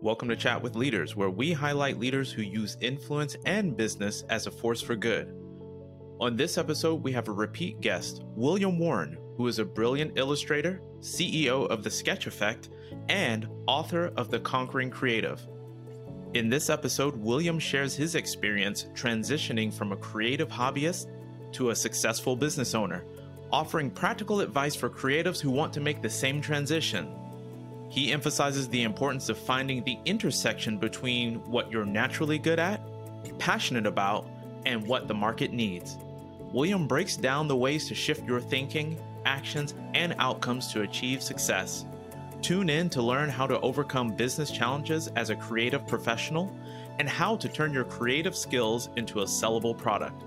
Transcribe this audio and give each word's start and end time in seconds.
Welcome 0.00 0.28
to 0.28 0.36
Chat 0.36 0.62
with 0.62 0.76
Leaders, 0.76 1.16
where 1.16 1.28
we 1.28 1.52
highlight 1.52 1.98
leaders 1.98 2.30
who 2.30 2.42
use 2.42 2.76
influence 2.80 3.36
and 3.46 3.76
business 3.76 4.22
as 4.28 4.46
a 4.46 4.50
force 4.52 4.80
for 4.80 4.94
good. 4.94 5.34
On 6.20 6.36
this 6.36 6.56
episode, 6.56 7.02
we 7.02 7.10
have 7.10 7.26
a 7.26 7.32
repeat 7.32 7.80
guest, 7.80 8.22
William 8.36 8.78
Warren, 8.78 9.18
who 9.36 9.48
is 9.48 9.58
a 9.58 9.64
brilliant 9.64 10.16
illustrator, 10.16 10.80
CEO 11.00 11.68
of 11.68 11.82
The 11.82 11.90
Sketch 11.90 12.28
Effect, 12.28 12.68
and 13.08 13.48
author 13.66 14.12
of 14.16 14.30
The 14.30 14.38
Conquering 14.38 14.88
Creative. 14.88 15.44
In 16.34 16.48
this 16.48 16.70
episode, 16.70 17.16
William 17.16 17.58
shares 17.58 17.96
his 17.96 18.14
experience 18.14 18.84
transitioning 18.94 19.74
from 19.74 19.90
a 19.90 19.96
creative 19.96 20.48
hobbyist 20.48 21.08
to 21.54 21.70
a 21.70 21.76
successful 21.76 22.36
business 22.36 22.72
owner, 22.72 23.04
offering 23.50 23.90
practical 23.90 24.42
advice 24.42 24.76
for 24.76 24.88
creatives 24.88 25.40
who 25.40 25.50
want 25.50 25.72
to 25.72 25.80
make 25.80 26.02
the 26.02 26.08
same 26.08 26.40
transition. 26.40 27.17
He 27.88 28.12
emphasizes 28.12 28.68
the 28.68 28.82
importance 28.82 29.28
of 29.28 29.38
finding 29.38 29.82
the 29.82 29.98
intersection 30.04 30.78
between 30.78 31.36
what 31.50 31.70
you're 31.70 31.86
naturally 31.86 32.38
good 32.38 32.58
at, 32.58 32.80
passionate 33.38 33.86
about, 33.86 34.26
and 34.66 34.86
what 34.86 35.08
the 35.08 35.14
market 35.14 35.52
needs. 35.52 35.96
William 36.52 36.86
breaks 36.86 37.16
down 37.16 37.48
the 37.48 37.56
ways 37.56 37.88
to 37.88 37.94
shift 37.94 38.26
your 38.26 38.40
thinking, 38.40 38.98
actions, 39.24 39.74
and 39.94 40.14
outcomes 40.18 40.72
to 40.72 40.82
achieve 40.82 41.22
success. 41.22 41.84
Tune 42.42 42.70
in 42.70 42.88
to 42.90 43.02
learn 43.02 43.28
how 43.28 43.46
to 43.46 43.60
overcome 43.60 44.14
business 44.14 44.50
challenges 44.50 45.08
as 45.16 45.30
a 45.30 45.36
creative 45.36 45.86
professional 45.86 46.54
and 46.98 47.08
how 47.08 47.36
to 47.36 47.48
turn 47.48 47.72
your 47.72 47.84
creative 47.84 48.36
skills 48.36 48.88
into 48.96 49.20
a 49.20 49.24
sellable 49.24 49.76
product. 49.76 50.24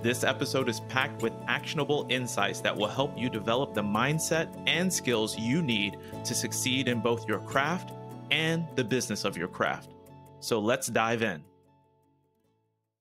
This 0.00 0.22
episode 0.22 0.68
is 0.68 0.78
packed 0.88 1.22
with 1.22 1.32
actionable 1.48 2.06
insights 2.08 2.60
that 2.60 2.76
will 2.76 2.86
help 2.86 3.18
you 3.18 3.28
develop 3.28 3.74
the 3.74 3.82
mindset 3.82 4.48
and 4.68 4.92
skills 4.92 5.36
you 5.36 5.60
need 5.60 5.96
to 6.24 6.34
succeed 6.36 6.86
in 6.86 7.00
both 7.00 7.28
your 7.28 7.40
craft 7.40 7.94
and 8.30 8.64
the 8.76 8.84
business 8.84 9.24
of 9.24 9.36
your 9.36 9.48
craft. 9.48 9.94
So 10.38 10.60
let's 10.60 10.86
dive 10.86 11.22
in. 11.22 11.42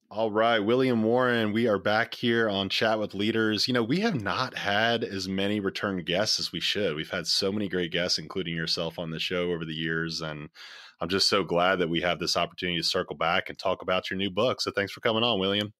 All 0.10 0.32
right, 0.32 0.58
William 0.58 1.04
Warren, 1.04 1.54
we 1.54 1.68
are 1.68 1.78
back 1.78 2.16
here 2.16 2.50
on 2.50 2.68
Chat 2.68 2.98
with 2.98 3.14
Leaders. 3.14 3.68
You 3.68 3.76
know, 3.76 3.84
we 3.84 4.00
have 4.00 4.20
not 4.20 4.58
had 4.58 5.04
as 5.04 5.28
many 5.28 5.60
return 5.60 6.02
guests 6.04 6.40
as 6.40 6.52
we 6.52 6.62
should. 6.62 6.96
We've 6.96 7.12
had 7.12 7.28
so 7.28 7.52
many 7.52 7.70
great 7.70 7.92
guests, 7.92 8.18
including 8.18 8.56
yourself 8.56 8.98
on 8.98 9.12
the 9.12 9.20
show 9.20 9.52
over 9.52 9.66
the 9.66 9.74
years. 9.74 10.22
And 10.22 10.50
I'm 11.00 11.10
just 11.10 11.30
so 11.30 11.44
glad 11.44 11.78
that 11.80 11.90
we 11.90 12.02
have 12.02 12.18
this 12.18 12.38
opportunity 12.38 12.80
to 12.80 12.84
circle 12.84 13.18
back 13.18 13.50
and 13.50 13.60
talk 13.60 13.84
about 13.84 14.10
your 14.10 14.18
new 14.18 14.32
book. 14.32 14.62
So 14.62 14.72
thanks 14.72 14.94
for 14.94 15.02
coming 15.02 15.24
on, 15.24 15.40
William. 15.40 15.74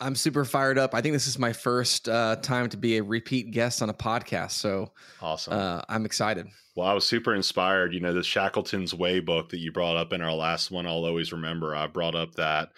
I'm 0.00 0.14
super 0.14 0.44
fired 0.44 0.78
up. 0.78 0.94
I 0.94 1.00
think 1.00 1.12
this 1.12 1.26
is 1.26 1.38
my 1.38 1.52
first 1.52 2.08
uh, 2.08 2.36
time 2.36 2.68
to 2.68 2.76
be 2.76 2.98
a 2.98 3.02
repeat 3.02 3.50
guest 3.50 3.82
on 3.82 3.90
a 3.90 3.94
podcast. 3.94 4.52
So 4.52 4.92
awesome. 5.20 5.54
Uh, 5.54 5.82
I'm 5.88 6.04
excited. 6.04 6.46
Well, 6.76 6.86
I 6.86 6.92
was 6.92 7.04
super 7.04 7.34
inspired. 7.34 7.92
You 7.92 8.00
know, 8.00 8.12
the 8.12 8.22
Shackleton's 8.22 8.94
Way 8.94 9.18
book 9.18 9.48
that 9.48 9.58
you 9.58 9.72
brought 9.72 9.96
up 9.96 10.12
in 10.12 10.22
our 10.22 10.32
last 10.32 10.70
one, 10.70 10.86
I'll 10.86 11.04
always 11.04 11.32
remember. 11.32 11.74
I 11.74 11.88
brought 11.88 12.14
up 12.14 12.36
that 12.36 12.70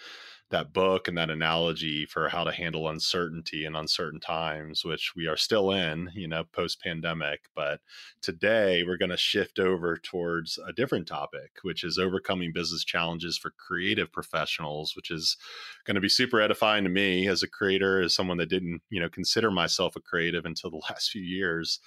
that 0.51 0.73
book 0.73 1.07
and 1.07 1.17
that 1.17 1.29
analogy 1.29 2.05
for 2.05 2.29
how 2.29 2.43
to 2.43 2.51
handle 2.51 2.87
uncertainty 2.87 3.65
in 3.65 3.75
uncertain 3.75 4.19
times, 4.19 4.85
which 4.85 5.13
we 5.15 5.27
are 5.27 5.37
still 5.37 5.71
in, 5.71 6.09
you 6.13 6.27
know, 6.27 6.43
post 6.53 6.81
pandemic. 6.81 7.41
But 7.55 7.79
today 8.21 8.83
we're 8.85 8.97
going 8.97 9.09
to 9.09 9.17
shift 9.17 9.59
over 9.59 9.97
towards 9.97 10.59
a 10.67 10.71
different 10.71 11.07
topic, 11.07 11.51
which 11.63 11.83
is 11.83 11.97
overcoming 11.97 12.53
business 12.53 12.83
challenges 12.83 13.37
for 13.37 13.51
creative 13.57 14.11
professionals, 14.11 14.95
which 14.95 15.09
is 15.09 15.37
going 15.85 15.95
to 15.95 16.01
be 16.01 16.09
super 16.09 16.39
edifying 16.39 16.83
to 16.83 16.89
me 16.89 17.27
as 17.27 17.43
a 17.43 17.49
creator, 17.49 18.01
as 18.01 18.13
someone 18.13 18.37
that 18.37 18.49
didn't, 18.49 18.81
you 18.89 19.01
know, 19.01 19.09
consider 19.09 19.49
myself 19.49 19.95
a 19.95 20.01
creative 20.01 20.45
until 20.45 20.69
the 20.69 20.81
last 20.89 21.11
few 21.11 21.23
years. 21.23 21.79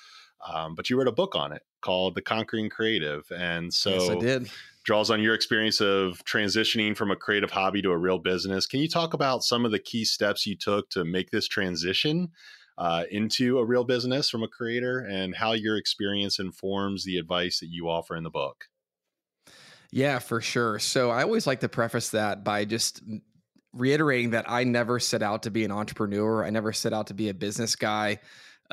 Um, 0.46 0.74
but 0.74 0.90
you 0.90 0.98
wrote 0.98 1.08
a 1.08 1.12
book 1.12 1.34
on 1.34 1.52
it 1.52 1.62
called 1.80 2.14
The 2.14 2.22
Conquering 2.22 2.68
Creative. 2.68 3.24
And 3.34 3.72
so 3.72 3.90
yes, 3.90 4.10
I 4.10 4.14
did 4.16 4.50
draws 4.84 5.10
on 5.10 5.20
your 5.22 5.34
experience 5.34 5.80
of 5.80 6.22
transitioning 6.24 6.96
from 6.96 7.10
a 7.10 7.16
creative 7.16 7.50
hobby 7.50 7.82
to 7.82 7.90
a 7.90 7.98
real 7.98 8.18
business. 8.18 8.66
Can 8.66 8.80
you 8.80 8.88
talk 8.88 9.14
about 9.14 9.42
some 9.42 9.64
of 9.64 9.72
the 9.72 9.78
key 9.78 10.04
steps 10.04 10.46
you 10.46 10.56
took 10.56 10.90
to 10.90 11.04
make 11.04 11.30
this 11.30 11.48
transition 11.48 12.28
uh, 12.76 13.04
into 13.10 13.58
a 13.58 13.64
real 13.64 13.84
business 13.84 14.28
from 14.28 14.42
a 14.42 14.48
creator 14.48 14.98
and 15.00 15.34
how 15.34 15.52
your 15.52 15.76
experience 15.76 16.38
informs 16.38 17.04
the 17.04 17.18
advice 17.18 17.60
that 17.60 17.68
you 17.68 17.88
offer 17.88 18.14
in 18.14 18.24
the 18.24 18.30
book? 18.30 18.66
Yeah, 19.90 20.18
for 20.18 20.40
sure. 20.40 20.78
So 20.80 21.10
I 21.10 21.22
always 21.22 21.46
like 21.46 21.60
to 21.60 21.68
preface 21.68 22.10
that 22.10 22.42
by 22.44 22.64
just 22.64 23.00
reiterating 23.72 24.30
that 24.30 24.44
I 24.48 24.64
never 24.64 24.98
set 24.98 25.22
out 25.22 25.44
to 25.44 25.50
be 25.50 25.64
an 25.64 25.70
entrepreneur. 25.70 26.44
I 26.44 26.50
never 26.50 26.72
set 26.72 26.92
out 26.92 27.06
to 27.08 27.14
be 27.14 27.28
a 27.28 27.34
business 27.34 27.76
guy. 27.76 28.18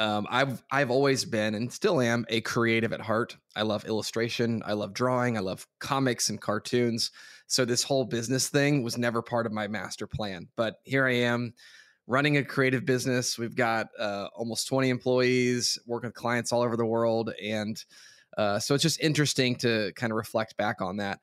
Um, 0.01 0.25
I've 0.31 0.63
I've 0.71 0.89
always 0.89 1.25
been 1.25 1.53
and 1.53 1.71
still 1.71 2.01
am 2.01 2.25
a 2.29 2.41
creative 2.41 2.91
at 2.91 3.01
heart. 3.01 3.37
I 3.55 3.61
love 3.61 3.85
illustration. 3.85 4.63
I 4.65 4.73
love 4.73 4.95
drawing. 4.95 5.37
I 5.37 5.41
love 5.41 5.67
comics 5.79 6.29
and 6.29 6.41
cartoons. 6.41 7.11
So 7.45 7.65
this 7.65 7.83
whole 7.83 8.05
business 8.05 8.49
thing 8.49 8.81
was 8.81 8.97
never 8.97 9.21
part 9.21 9.45
of 9.45 9.51
my 9.51 9.67
master 9.67 10.07
plan. 10.07 10.47
But 10.55 10.77
here 10.85 11.05
I 11.05 11.13
am, 11.13 11.53
running 12.07 12.37
a 12.37 12.43
creative 12.43 12.83
business. 12.83 13.37
We've 13.37 13.55
got 13.55 13.89
uh, 13.99 14.29
almost 14.35 14.67
20 14.67 14.89
employees, 14.89 15.77
working 15.85 16.07
with 16.07 16.15
clients 16.15 16.51
all 16.51 16.63
over 16.63 16.75
the 16.75 16.85
world, 16.85 17.31
and 17.39 17.83
uh, 18.39 18.57
so 18.57 18.73
it's 18.73 18.81
just 18.81 19.01
interesting 19.01 19.55
to 19.57 19.91
kind 19.95 20.11
of 20.11 20.17
reflect 20.17 20.57
back 20.57 20.81
on 20.81 20.97
that. 20.97 21.19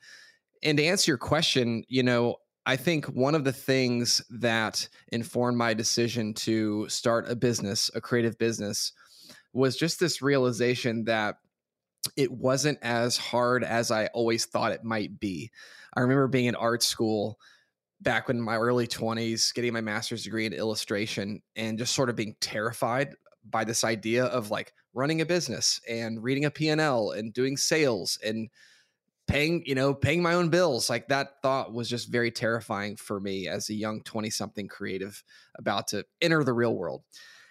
And 0.62 0.78
to 0.78 0.84
answer 0.84 1.10
your 1.10 1.18
question, 1.18 1.82
you 1.88 2.04
know, 2.04 2.36
I 2.68 2.76
think 2.76 3.06
one 3.06 3.34
of 3.34 3.44
the 3.44 3.52
things 3.52 4.20
that 4.28 4.90
informed 5.10 5.56
my 5.56 5.72
decision 5.72 6.34
to 6.34 6.86
start 6.90 7.30
a 7.30 7.34
business, 7.34 7.90
a 7.94 8.00
creative 8.02 8.36
business, 8.36 8.92
was 9.54 9.74
just 9.74 9.98
this 9.98 10.20
realization 10.20 11.04
that 11.04 11.36
it 12.14 12.30
wasn't 12.30 12.78
as 12.82 13.16
hard 13.16 13.64
as 13.64 13.90
I 13.90 14.08
always 14.08 14.44
thought 14.44 14.72
it 14.72 14.84
might 14.84 15.18
be. 15.18 15.50
I 15.94 16.00
remember 16.00 16.28
being 16.28 16.44
in 16.44 16.56
art 16.56 16.82
school 16.82 17.38
back 18.02 18.28
in 18.28 18.38
my 18.38 18.58
early 18.58 18.86
20s, 18.86 19.54
getting 19.54 19.72
my 19.72 19.80
master's 19.80 20.24
degree 20.24 20.44
in 20.44 20.52
illustration, 20.52 21.40
and 21.56 21.78
just 21.78 21.94
sort 21.94 22.10
of 22.10 22.16
being 22.16 22.36
terrified 22.38 23.14
by 23.48 23.64
this 23.64 23.82
idea 23.82 24.26
of 24.26 24.50
like 24.50 24.74
running 24.92 25.22
a 25.22 25.26
business 25.26 25.80
and 25.88 26.22
reading 26.22 26.44
a 26.44 26.50
P&L 26.50 27.12
and 27.12 27.32
doing 27.32 27.56
sales 27.56 28.18
and 28.22 28.50
paying 29.28 29.62
you 29.66 29.74
know 29.74 29.94
paying 29.94 30.22
my 30.22 30.34
own 30.34 30.48
bills. 30.48 30.90
Like 30.90 31.08
that 31.08 31.40
thought 31.42 31.72
was 31.72 31.88
just 31.88 32.10
very 32.10 32.32
terrifying 32.32 32.96
for 32.96 33.20
me 33.20 33.46
as 33.46 33.68
a 33.68 33.74
young 33.74 34.02
20 34.02 34.30
something 34.30 34.66
creative 34.66 35.22
about 35.56 35.88
to 35.88 36.04
enter 36.20 36.42
the 36.42 36.54
real 36.54 36.74
world. 36.74 37.02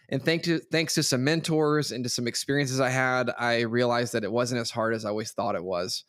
And 0.09 0.23
thanks 0.23 0.45
to 0.47 0.59
thanks 0.59 0.95
to 0.95 1.03
some 1.03 1.23
mentors 1.23 1.91
and 1.91 2.03
to 2.03 2.09
some 2.09 2.27
experiences 2.27 2.79
i 2.79 2.89
had 2.89 3.31
i 3.37 3.61
realized 3.61 4.13
that 4.13 4.23
it 4.23 4.31
wasn't 4.31 4.61
as 4.61 4.71
hard 4.71 4.93
as 4.93 5.05
i 5.05 5.09
always 5.09 5.31
thought 5.31 5.55
it 5.55 5.63
was. 5.63 6.03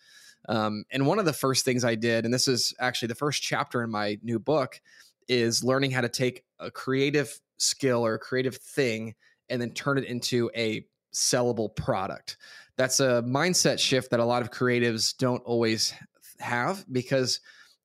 Um, 0.48 0.84
and 0.90 1.06
one 1.06 1.18
of 1.18 1.24
the 1.24 1.32
first 1.32 1.64
things 1.64 1.84
i 1.84 1.94
did 1.94 2.24
and 2.24 2.32
this 2.32 2.48
is 2.48 2.72
actually 2.80 3.08
the 3.08 3.14
first 3.14 3.42
chapter 3.42 3.82
in 3.82 3.90
my 3.90 4.18
new 4.22 4.38
book 4.38 4.80
is 5.28 5.62
learning 5.62 5.90
how 5.90 6.00
to 6.00 6.08
take 6.08 6.44
a 6.58 6.70
creative 6.70 7.38
skill 7.58 8.06
or 8.06 8.14
a 8.14 8.18
creative 8.18 8.56
thing 8.56 9.14
and 9.50 9.60
then 9.60 9.70
turn 9.72 9.98
it 9.98 10.04
into 10.04 10.50
a 10.56 10.86
sellable 11.12 11.74
product 11.74 12.36
that's 12.78 13.00
a 13.00 13.22
mindset 13.26 13.78
shift 13.78 14.12
that 14.12 14.20
a 14.20 14.24
lot 14.24 14.40
of 14.40 14.50
creatives 14.50 15.14
don't 15.14 15.42
always 15.44 15.92
have 16.38 16.86
because 16.90 17.40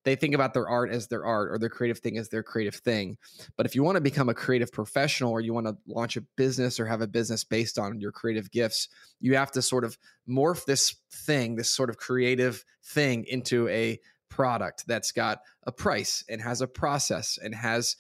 they 0.05 0.15
think 0.15 0.35
about 0.35 0.53
their 0.53 0.67
art 0.67 0.91
as 0.91 1.07
their 1.07 1.25
art 1.25 1.51
or 1.51 1.57
their 1.57 1.69
creative 1.69 1.97
thing 1.97 2.17
as 2.17 2.29
their 2.29 2.43
creative 2.43 2.75
thing. 2.75 3.17
But 3.57 3.65
if 3.65 3.73
you 3.73 3.83
want 3.83 3.95
to 3.95 4.01
become 4.01 4.29
a 4.29 4.33
creative 4.33 4.71
professional 4.71 5.31
or 5.31 5.41
you 5.41 5.53
want 5.53 5.65
to 5.65 5.75
launch 5.87 6.15
a 6.15 6.21
business 6.35 6.79
or 6.79 6.85
have 6.85 7.01
a 7.01 7.07
business 7.07 7.43
based 7.43 7.79
on 7.79 7.99
your 7.99 8.11
creative 8.11 8.51
gifts, 8.51 8.87
you 9.19 9.35
have 9.35 9.51
to 9.53 9.61
sort 9.61 9.83
of 9.83 9.97
morph 10.29 10.65
this 10.65 10.95
thing, 11.11 11.55
this 11.55 11.71
sort 11.71 11.89
of 11.89 11.97
creative 11.97 12.63
thing 12.83 13.25
into 13.25 13.67
a 13.69 13.99
product 14.29 14.85
that's 14.87 15.11
got 15.11 15.39
a 15.63 15.71
price 15.71 16.23
and 16.29 16.41
has 16.41 16.61
a 16.61 16.67
process 16.67 17.39
and 17.41 17.55
has, 17.55 17.95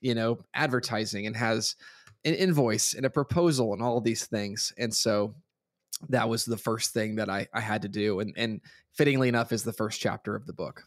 you 0.00 0.14
know, 0.14 0.38
advertising 0.54 1.26
and 1.26 1.36
has 1.36 1.74
an 2.24 2.34
invoice 2.34 2.94
and 2.94 3.06
a 3.06 3.10
proposal 3.10 3.72
and 3.72 3.82
all 3.82 4.00
these 4.00 4.26
things. 4.26 4.72
And 4.76 4.94
so 4.94 5.34
that 6.08 6.28
was 6.28 6.44
the 6.44 6.56
first 6.56 6.92
thing 6.92 7.16
that 7.16 7.28
I, 7.28 7.48
I 7.52 7.60
had 7.60 7.82
to 7.82 7.88
do. 7.88 8.20
And, 8.20 8.34
and 8.36 8.60
fittingly 8.92 9.28
enough 9.28 9.52
is 9.52 9.64
the 9.64 9.72
first 9.72 10.00
chapter 10.00 10.34
of 10.34 10.46
the 10.46 10.52
book. 10.52 10.84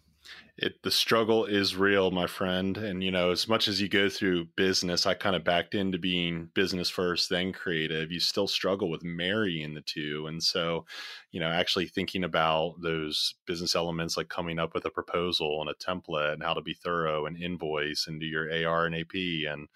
It, 0.58 0.84
the 0.84 0.92
struggle 0.92 1.46
is 1.46 1.75
real, 1.75 2.12
my 2.12 2.28
friend. 2.28 2.78
And, 2.78 3.04
you 3.04 3.10
know, 3.10 3.31
as 3.31 3.48
much 3.48 3.68
as 3.68 3.81
you 3.81 3.90
go 3.90 4.08
through 4.08 4.46
business, 4.56 5.08
I 5.08 5.16
kind 5.16 5.36
of 5.36 5.44
backed 5.44 5.74
into 5.74 5.98
being 5.98 6.50
business 6.54 6.90
first, 6.90 7.30
then 7.30 7.52
creative. 7.52 8.12
You 8.12 8.19
still 8.19 8.48
struggle 8.48 8.90
with 8.90 9.04
marrying 9.04 9.74
the 9.74 9.81
two. 9.81 10.28
And 10.28 10.42
so, 10.42 10.86
you 11.31 11.40
know, 11.40 11.48
actually 11.48 11.88
thinking 11.88 12.24
about 12.24 12.75
those 12.81 13.34
business 13.48 13.75
elements 13.75 14.16
like 14.16 14.30
coming 14.30 14.60
up 14.60 14.75
with 14.75 14.86
a 14.86 14.92
proposal 14.92 15.62
and 15.62 15.69
a 15.69 15.74
template 15.74 16.34
and 16.34 16.44
how 16.44 16.54
to 16.54 16.62
be 16.62 16.75
thorough 16.75 17.25
and 17.25 17.42
invoice 17.42 18.06
and 18.07 18.19
do 18.19 18.28
your 18.28 18.52
AR 18.68 18.86
and 18.86 18.96
AP 18.96 19.16
and, 19.52 19.68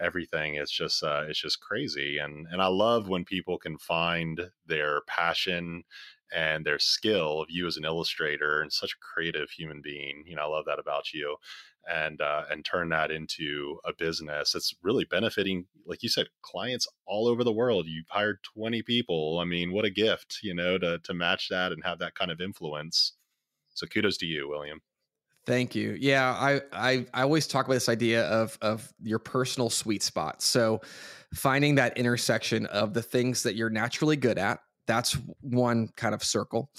everything 0.00 0.54
it's 0.56 0.72
just 0.72 1.02
uh, 1.02 1.24
it's 1.28 1.40
just 1.40 1.60
crazy 1.60 2.18
and 2.18 2.46
and 2.50 2.62
i 2.62 2.66
love 2.66 3.08
when 3.08 3.24
people 3.24 3.58
can 3.58 3.78
find 3.78 4.50
their 4.66 5.02
passion 5.08 5.84
and 6.34 6.64
their 6.64 6.78
skill 6.78 7.42
of 7.42 7.48
you 7.50 7.66
as 7.66 7.76
an 7.76 7.84
illustrator 7.84 8.62
and 8.62 8.72
such 8.72 8.92
a 8.92 9.14
creative 9.14 9.50
human 9.50 9.80
being 9.82 10.24
you 10.26 10.36
know 10.36 10.42
i 10.42 10.46
love 10.46 10.64
that 10.66 10.78
about 10.78 11.12
you 11.12 11.36
and 11.90 12.20
uh, 12.22 12.44
and 12.50 12.64
turn 12.64 12.88
that 12.88 13.10
into 13.10 13.78
a 13.84 13.92
business 13.94 14.52
that's 14.52 14.74
really 14.82 15.04
benefiting 15.04 15.66
like 15.86 16.02
you 16.02 16.08
said 16.08 16.26
clients 16.42 16.88
all 17.06 17.28
over 17.28 17.44
the 17.44 17.52
world 17.52 17.86
you've 17.86 18.08
hired 18.08 18.38
20 18.54 18.82
people 18.82 19.38
i 19.40 19.44
mean 19.44 19.72
what 19.72 19.84
a 19.84 19.90
gift 19.90 20.38
you 20.42 20.54
know 20.54 20.78
to 20.78 20.98
to 21.00 21.14
match 21.14 21.48
that 21.50 21.72
and 21.72 21.84
have 21.84 21.98
that 21.98 22.14
kind 22.14 22.30
of 22.30 22.40
influence 22.40 23.12
So 23.74 23.86
kudos 23.86 24.18
to 24.18 24.26
you, 24.26 24.48
William. 24.48 24.80
Thank 25.46 25.74
you. 25.74 25.96
Yeah, 26.00 26.32
I, 26.32 26.62
I 26.72 27.06
I 27.12 27.22
always 27.22 27.46
talk 27.46 27.66
about 27.66 27.74
this 27.74 27.88
idea 27.90 28.24
of 28.28 28.56
of 28.62 28.92
your 29.02 29.18
personal 29.18 29.68
sweet 29.68 30.02
spot. 30.02 30.40
So 30.40 30.80
finding 31.34 31.74
that 31.74 31.98
intersection 31.98 32.64
of 32.66 32.94
the 32.94 33.02
things 33.02 33.42
that 33.42 33.54
you're 33.54 33.70
naturally 33.70 34.16
good 34.16 34.38
at, 34.38 34.60
that's 34.86 35.18
one 35.40 35.88
kind 35.96 36.14
of 36.14 36.24
circle. 36.24 36.70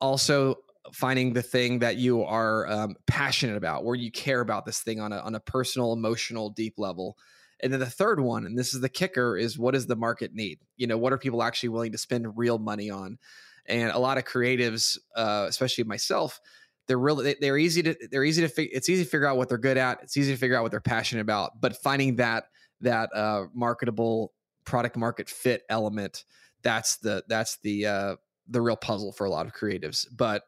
Also 0.00 0.56
finding 0.92 1.32
the 1.32 1.42
thing 1.42 1.78
that 1.80 1.96
you 1.96 2.22
are 2.22 2.68
um, 2.68 2.96
passionate 3.06 3.56
about, 3.56 3.84
where 3.84 3.96
you 3.96 4.10
care 4.12 4.40
about 4.40 4.64
this 4.64 4.80
thing 4.80 5.00
on 5.00 5.12
a 5.12 5.18
on 5.18 5.34
a 5.34 5.40
personal, 5.40 5.92
emotional, 5.92 6.50
deep 6.50 6.74
level. 6.78 7.16
And 7.64 7.72
then 7.72 7.80
the 7.80 7.86
third 7.86 8.20
one, 8.20 8.46
and 8.46 8.58
this 8.58 8.74
is 8.74 8.80
the 8.80 8.88
kicker, 8.88 9.36
is 9.36 9.58
what 9.58 9.74
does 9.74 9.86
the 9.86 9.96
market 9.96 10.34
need? 10.34 10.58
You 10.76 10.86
know, 10.86 10.98
what 10.98 11.12
are 11.12 11.18
people 11.18 11.42
actually 11.42 11.70
willing 11.70 11.92
to 11.92 11.98
spend 11.98 12.36
real 12.36 12.58
money 12.58 12.90
on? 12.90 13.18
And 13.66 13.92
a 13.92 13.98
lot 13.98 14.18
of 14.18 14.24
creatives, 14.24 14.98
uh, 15.14 15.46
especially 15.48 15.84
myself, 15.84 16.40
they're 16.88 16.98
really 16.98 17.36
they're 17.40 17.58
easy 17.58 17.82
to 17.82 17.96
they're 18.10 18.24
easy 18.24 18.42
to 18.42 18.48
fig- 18.48 18.70
it's 18.72 18.88
easy 18.88 19.04
to 19.04 19.10
figure 19.10 19.26
out 19.26 19.36
what 19.36 19.48
they're 19.48 19.58
good 19.58 19.76
at 19.76 20.02
it's 20.02 20.16
easy 20.16 20.32
to 20.32 20.38
figure 20.38 20.56
out 20.56 20.62
what 20.62 20.70
they're 20.70 20.80
passionate 20.80 21.22
about 21.22 21.60
but 21.60 21.76
finding 21.76 22.16
that 22.16 22.44
that 22.80 23.10
uh, 23.14 23.44
marketable 23.54 24.32
product 24.64 24.96
market 24.96 25.28
fit 25.28 25.62
element 25.68 26.24
that's 26.62 26.96
the 26.98 27.24
that's 27.28 27.58
the 27.62 27.86
uh, 27.86 28.16
the 28.48 28.60
real 28.60 28.76
puzzle 28.76 29.12
for 29.12 29.26
a 29.26 29.30
lot 29.30 29.46
of 29.46 29.52
creatives. 29.52 30.06
But 30.14 30.42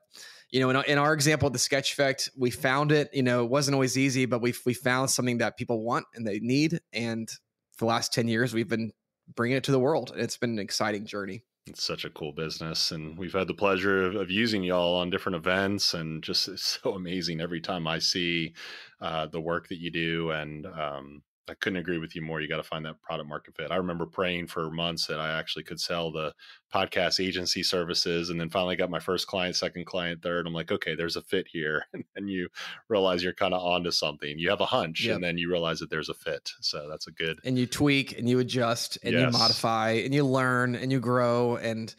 you 0.50 0.60
know 0.60 0.70
in, 0.70 0.84
in 0.86 0.98
our 0.98 1.12
example 1.12 1.50
the 1.50 1.58
sketch 1.58 1.92
effect 1.92 2.30
we 2.36 2.50
found 2.50 2.92
it 2.92 3.10
you 3.12 3.22
know 3.22 3.42
it 3.44 3.50
wasn't 3.50 3.74
always 3.74 3.98
easy 3.98 4.24
but 4.24 4.40
we 4.40 4.54
we 4.64 4.74
found 4.74 5.10
something 5.10 5.38
that 5.38 5.56
people 5.56 5.82
want 5.82 6.06
and 6.14 6.24
they 6.24 6.38
need 6.38 6.78
and 6.92 7.28
for 7.72 7.86
the 7.86 7.88
last 7.88 8.12
10 8.12 8.28
years 8.28 8.54
we've 8.54 8.68
been 8.68 8.92
bringing 9.34 9.56
it 9.56 9.64
to 9.64 9.72
the 9.72 9.80
world 9.80 10.12
and 10.12 10.20
it's 10.20 10.36
been 10.36 10.50
an 10.50 10.58
exciting 10.60 11.06
journey 11.06 11.42
it's 11.66 11.82
such 11.82 12.04
a 12.04 12.10
cool 12.10 12.32
business 12.32 12.92
and 12.92 13.16
we've 13.16 13.32
had 13.32 13.48
the 13.48 13.54
pleasure 13.54 14.06
of, 14.06 14.14
of 14.16 14.30
using 14.30 14.62
y'all 14.62 14.96
on 14.96 15.10
different 15.10 15.36
events 15.36 15.94
and 15.94 16.22
just 16.22 16.58
so 16.58 16.92
amazing 16.94 17.40
every 17.40 17.60
time 17.60 17.86
i 17.86 17.98
see 17.98 18.52
uh, 19.00 19.26
the 19.26 19.40
work 19.40 19.68
that 19.68 19.80
you 19.80 19.90
do 19.90 20.30
and 20.30 20.66
um, 20.66 21.22
I 21.48 21.54
couldn't 21.54 21.78
agree 21.78 21.98
with 21.98 22.16
you 22.16 22.22
more. 22.22 22.40
You 22.40 22.48
got 22.48 22.56
to 22.56 22.62
find 22.62 22.84
that 22.86 23.02
product 23.02 23.28
market 23.28 23.54
fit. 23.54 23.70
I 23.70 23.76
remember 23.76 24.06
praying 24.06 24.46
for 24.46 24.70
months 24.70 25.06
that 25.06 25.20
I 25.20 25.38
actually 25.38 25.64
could 25.64 25.78
sell 25.78 26.10
the 26.10 26.32
podcast 26.72 27.24
agency 27.24 27.62
services, 27.62 28.30
and 28.30 28.40
then 28.40 28.48
finally 28.48 28.76
got 28.76 28.90
my 28.90 28.98
first 28.98 29.26
client, 29.26 29.54
second 29.54 29.84
client, 29.84 30.22
third. 30.22 30.46
I'm 30.46 30.54
like, 30.54 30.72
okay, 30.72 30.94
there's 30.94 31.16
a 31.16 31.22
fit 31.22 31.46
here, 31.46 31.84
and 32.16 32.30
you 32.30 32.48
realize 32.88 33.22
you're 33.22 33.34
kind 33.34 33.52
of 33.52 33.62
onto 33.62 33.90
something. 33.90 34.38
You 34.38 34.50
have 34.50 34.60
a 34.60 34.66
hunch, 34.66 35.04
yep. 35.04 35.16
and 35.16 35.24
then 35.24 35.36
you 35.36 35.50
realize 35.50 35.80
that 35.80 35.90
there's 35.90 36.08
a 36.08 36.14
fit. 36.14 36.50
So 36.60 36.88
that's 36.88 37.06
a 37.06 37.12
good. 37.12 37.38
And 37.44 37.58
you 37.58 37.66
tweak, 37.66 38.18
and 38.18 38.28
you 38.28 38.38
adjust, 38.38 38.98
and 39.02 39.12
yes. 39.12 39.20
you 39.32 39.38
modify, 39.38 39.90
and 39.90 40.14
you 40.14 40.24
learn, 40.24 40.74
and 40.74 40.90
you 40.90 41.00
grow, 41.00 41.56
and 41.56 41.94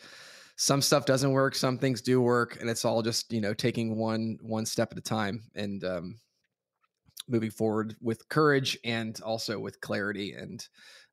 some 0.55 0.81
stuff 0.81 1.05
doesn't 1.05 1.31
work, 1.31 1.53
some 1.53 1.77
things 1.77 2.01
do 2.01 2.21
work, 2.21 2.57
and 2.59 2.69
it's 2.69 2.85
all 2.85 3.01
just 3.01 3.31
you 3.31 3.41
know 3.41 3.53
taking 3.53 3.95
one 3.95 4.37
one 4.41 4.65
step 4.65 4.91
at 4.91 4.97
a 4.97 5.01
time. 5.01 5.43
And 5.53 5.83
um, 5.83 6.15
moving 7.27 7.51
forward 7.51 7.95
with 8.01 8.27
courage 8.29 8.77
and 8.83 9.19
also 9.21 9.59
with 9.59 9.81
clarity 9.81 10.33
and 10.33 10.67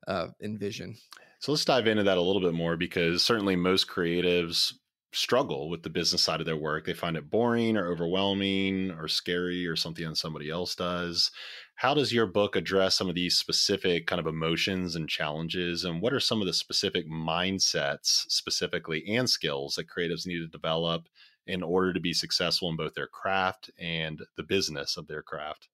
uh, 0.07 0.27
and 0.41 0.59
vision. 0.59 0.95
So 1.39 1.51
let's 1.51 1.65
dive 1.65 1.87
into 1.87 2.03
that 2.03 2.17
a 2.17 2.21
little 2.21 2.41
bit 2.41 2.53
more 2.53 2.77
because 2.77 3.23
certainly 3.23 3.55
most 3.55 3.87
creatives 3.87 4.73
struggle 5.13 5.69
with 5.69 5.83
the 5.83 5.89
business 5.89 6.23
side 6.23 6.39
of 6.39 6.45
their 6.45 6.57
work. 6.57 6.85
They 6.85 6.93
find 6.93 7.15
it 7.15 7.29
boring 7.29 7.77
or 7.77 7.91
overwhelming 7.91 8.91
or 8.91 9.07
scary 9.07 9.67
or 9.67 9.75
something 9.75 10.07
that 10.07 10.17
somebody 10.17 10.49
else 10.49 10.75
does. 10.75 11.31
How 11.75 11.93
does 11.93 12.13
your 12.13 12.25
book 12.25 12.55
address 12.55 12.95
some 12.95 13.09
of 13.09 13.15
these 13.15 13.35
specific 13.35 14.07
kind 14.07 14.19
of 14.19 14.27
emotions 14.27 14.95
and 14.95 15.07
challenges? 15.09 15.85
And 15.85 16.01
what 16.01 16.13
are 16.13 16.19
some 16.19 16.41
of 16.41 16.47
the 16.47 16.53
specific 16.53 17.07
mindsets, 17.07 18.25
specifically, 18.29 19.03
and 19.07 19.29
skills 19.29 19.75
that 19.75 19.87
creatives 19.87 20.25
need 20.25 20.39
to 20.39 20.47
develop 20.47 21.07
in 21.45 21.61
order 21.61 21.93
to 21.93 21.99
be 21.99 22.13
successful 22.13 22.69
in 22.69 22.77
both 22.77 22.93
their 22.93 23.07
craft 23.07 23.69
and 23.77 24.21
the 24.37 24.43
business 24.43 24.97
of 24.97 25.07
their 25.07 25.21
craft? 25.21 25.67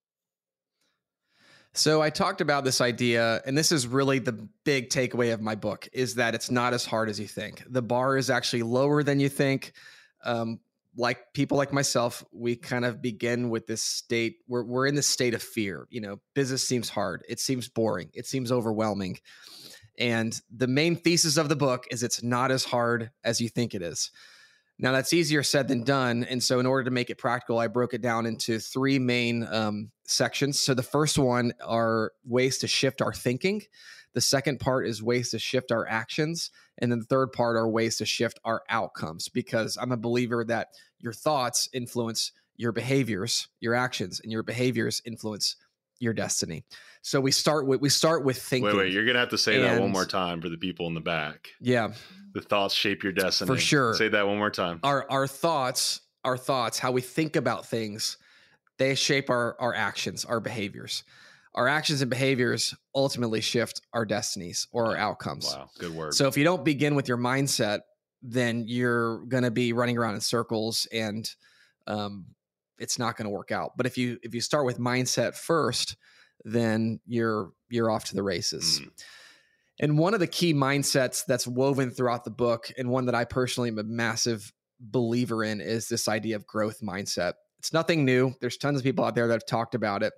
So 1.74 2.02
I 2.02 2.10
talked 2.10 2.42
about 2.42 2.64
this 2.64 2.82
idea, 2.82 3.42
and 3.46 3.58
this 3.58 3.72
is 3.72 3.88
really 3.88 4.20
the 4.20 4.48
big 4.66 4.90
takeaway 4.90 5.34
of 5.34 5.42
my 5.42 5.56
book: 5.56 5.88
is 5.94 6.16
that 6.16 6.36
it's 6.36 6.50
not 6.50 6.74
as 6.74 6.86
hard 6.86 7.10
as 7.10 7.20
you 7.20 7.28
think. 7.28 7.64
The 7.68 7.82
bar 7.82 8.18
is 8.18 8.30
actually 8.30 8.64
lower 8.64 9.04
than 9.04 9.20
you 9.20 9.30
think. 9.30 9.74
Um, 10.24 10.60
like 10.98 11.34
people 11.34 11.58
like 11.58 11.72
myself, 11.72 12.26
we 12.32 12.56
kind 12.56 12.84
of 12.86 13.02
begin 13.02 13.50
with 13.50 13.68
this 13.68 13.84
state. 13.84 14.38
We're 14.48 14.64
we're 14.64 14.88
in 14.88 14.96
this 14.96 15.08
state 15.08 15.34
of 15.34 15.44
fear. 15.44 15.88
You 15.90 16.02
know, 16.02 16.20
business 16.34 16.68
seems 16.68 16.90
hard. 16.90 17.24
It 17.30 17.40
seems 17.40 17.70
boring. 17.70 18.10
It 18.14 18.26
seems 18.26 18.52
overwhelming. 18.52 19.20
And 19.98 20.40
the 20.56 20.68
main 20.68 20.96
thesis 20.96 21.38
of 21.38 21.50
the 21.50 21.56
book 21.56 21.86
is 21.92 22.04
it's 22.04 22.24
not 22.24 22.52
as 22.52 22.64
hard 22.64 23.12
as 23.24 23.42
you 23.42 23.50
think 23.50 23.76
it 23.76 23.82
is. 23.82 24.12
Now, 24.82 24.94
that's 24.94 25.12
easier 25.12 25.44
said 25.44 25.68
than 25.68 25.84
done. 25.84 26.24
And 26.24 26.42
so, 26.42 26.60
in 26.60 26.66
order 26.66 26.86
to 26.86 26.92
make 26.92 27.10
it 27.10 27.18
practical, 27.18 27.60
I 27.60 27.68
broke 27.68 27.94
it 27.94 28.02
down 28.02 28.26
into 28.26 28.60
three 28.60 28.98
main 28.98 29.46
um, 29.52 29.92
sections. 30.08 30.58
So, 30.58 30.74
the 30.74 30.84
first 30.84 31.20
one 31.20 31.54
are 31.64 32.14
ways 32.26 32.60
to 32.60 32.68
shift 32.68 33.02
our 33.02 33.14
thinking. 33.14 33.64
The 34.14 34.22
second 34.22 34.60
part 34.60 34.88
is 34.88 35.04
ways 35.04 35.32
to 35.32 35.40
shift 35.40 35.72
our 35.72 35.88
actions. 35.88 36.50
And 36.78 36.92
then 36.92 37.00
the 37.00 37.06
third 37.06 37.34
part 37.34 37.58
are 37.58 37.70
ways 37.70 37.98
to 37.98 38.06
shift 38.06 38.40
our 38.46 38.64
outcomes, 38.70 39.28
because 39.28 39.78
I'm 39.80 39.92
a 39.92 39.98
believer 39.98 40.46
that 40.46 40.70
your 40.98 41.14
thoughts 41.14 41.68
influence 41.74 42.32
your 42.56 42.72
behaviors, 42.72 43.48
your 43.60 43.76
actions, 43.76 44.20
and 44.22 44.32
your 44.32 44.44
behaviors 44.44 45.02
influence 45.06 45.56
your 46.00 46.14
destiny. 46.14 46.64
So 47.02 47.20
we 47.22 47.32
start 47.32 47.66
with 47.68 47.82
we 47.82 47.90
start 47.90 48.26
with 48.26 48.42
thinking. 48.42 48.66
Wait, 48.66 48.76
wait, 48.76 48.94
you're 48.94 49.06
gonna 49.06 49.20
have 49.20 49.30
to 49.30 49.38
say 49.38 49.56
and, 49.56 49.64
that 49.64 49.82
one 49.82 49.92
more 49.92 50.06
time 50.06 50.42
for 50.42 50.50
the 50.50 50.58
people 50.58 50.88
in 50.88 50.94
the 50.94 51.02
back. 51.02 51.50
Yeah. 51.62 51.94
The 52.34 52.42
thoughts 52.42 52.74
shape 52.74 53.04
your 53.04 53.14
destiny. 53.14 53.48
For 53.48 53.58
sure. 53.58 53.94
Say 53.96 54.10
that 54.10 54.28
one 54.28 54.38
more 54.38 54.52
time. 54.52 54.80
Our 54.84 55.10
our 55.10 55.28
thoughts, 55.28 56.02
our 56.24 56.38
thoughts, 56.38 56.80
how 56.80 56.92
we 56.92 57.02
think 57.02 57.36
about 57.36 57.66
things, 57.66 58.18
they 58.78 58.96
shape 58.96 59.30
our 59.30 59.56
our 59.60 59.74
actions, 59.74 60.26
our 60.26 60.40
behaviors. 60.40 61.04
Our 61.56 61.68
actions 61.68 62.02
and 62.02 62.10
behaviors 62.10 62.76
ultimately 62.94 63.42
shift 63.42 63.82
our 63.94 64.06
destinies 64.06 64.68
or 64.72 64.86
our 64.92 64.98
outcomes. 64.98 65.46
Wow, 65.46 65.70
good 65.80 65.96
word. 65.96 66.14
So 66.14 66.28
if 66.28 66.38
you 66.38 66.44
don't 66.44 66.64
begin 66.64 66.94
with 66.94 67.08
your 67.08 67.18
mindset, 67.18 67.80
then 68.22 68.66
you're 68.68 69.26
going 69.26 69.44
to 69.44 69.52
be 69.52 69.74
running 69.74 69.98
around 69.98 70.16
in 70.16 70.22
circles 70.22 70.88
and 70.92 71.30
um, 71.88 72.26
it's 72.80 73.00
not 73.00 73.18
going 73.18 73.26
to 73.26 73.32
work 73.32 73.52
out. 73.52 73.72
But 73.78 73.86
if 73.86 73.98
you 73.98 74.20
if 74.24 74.34
you 74.34 74.42
start 74.42 74.66
with 74.66 74.80
mindset 74.80 75.36
first, 75.36 75.96
then 76.44 77.00
you're 77.06 77.52
you're 77.70 77.92
off 77.92 78.06
to 78.06 78.16
the 78.16 78.24
races. 78.24 78.82
Mm. 78.82 78.92
And 79.82 79.98
one 79.98 80.14
of 80.14 80.20
the 80.20 80.28
key 80.28 80.54
mindsets 80.54 81.26
that's 81.26 81.48
woven 81.48 81.92
throughout 81.92 82.26
the 82.26 82.32
book, 82.32 82.72
and 82.78 82.90
one 82.90 83.06
that 83.06 83.16
I 83.16 83.24
personally 83.26 83.70
am 83.70 83.80
a 83.80 83.84
massive 83.84 84.52
believer 84.80 85.44
in, 85.44 85.62
is 85.62 85.88
this 85.88 86.08
idea 86.08 86.36
of 86.36 86.46
growth 86.46 86.82
mindset. 86.82 87.34
It's 87.60 87.74
nothing 87.74 88.04
new. 88.06 88.34
There's 88.42 88.58
tons 88.58 88.80
of 88.80 88.84
people 88.84 89.06
out 89.06 89.16
there 89.16 89.28
that 89.28 89.34
have 89.34 89.46
talked 89.46 89.76
about 89.76 90.04
it, 90.04 90.14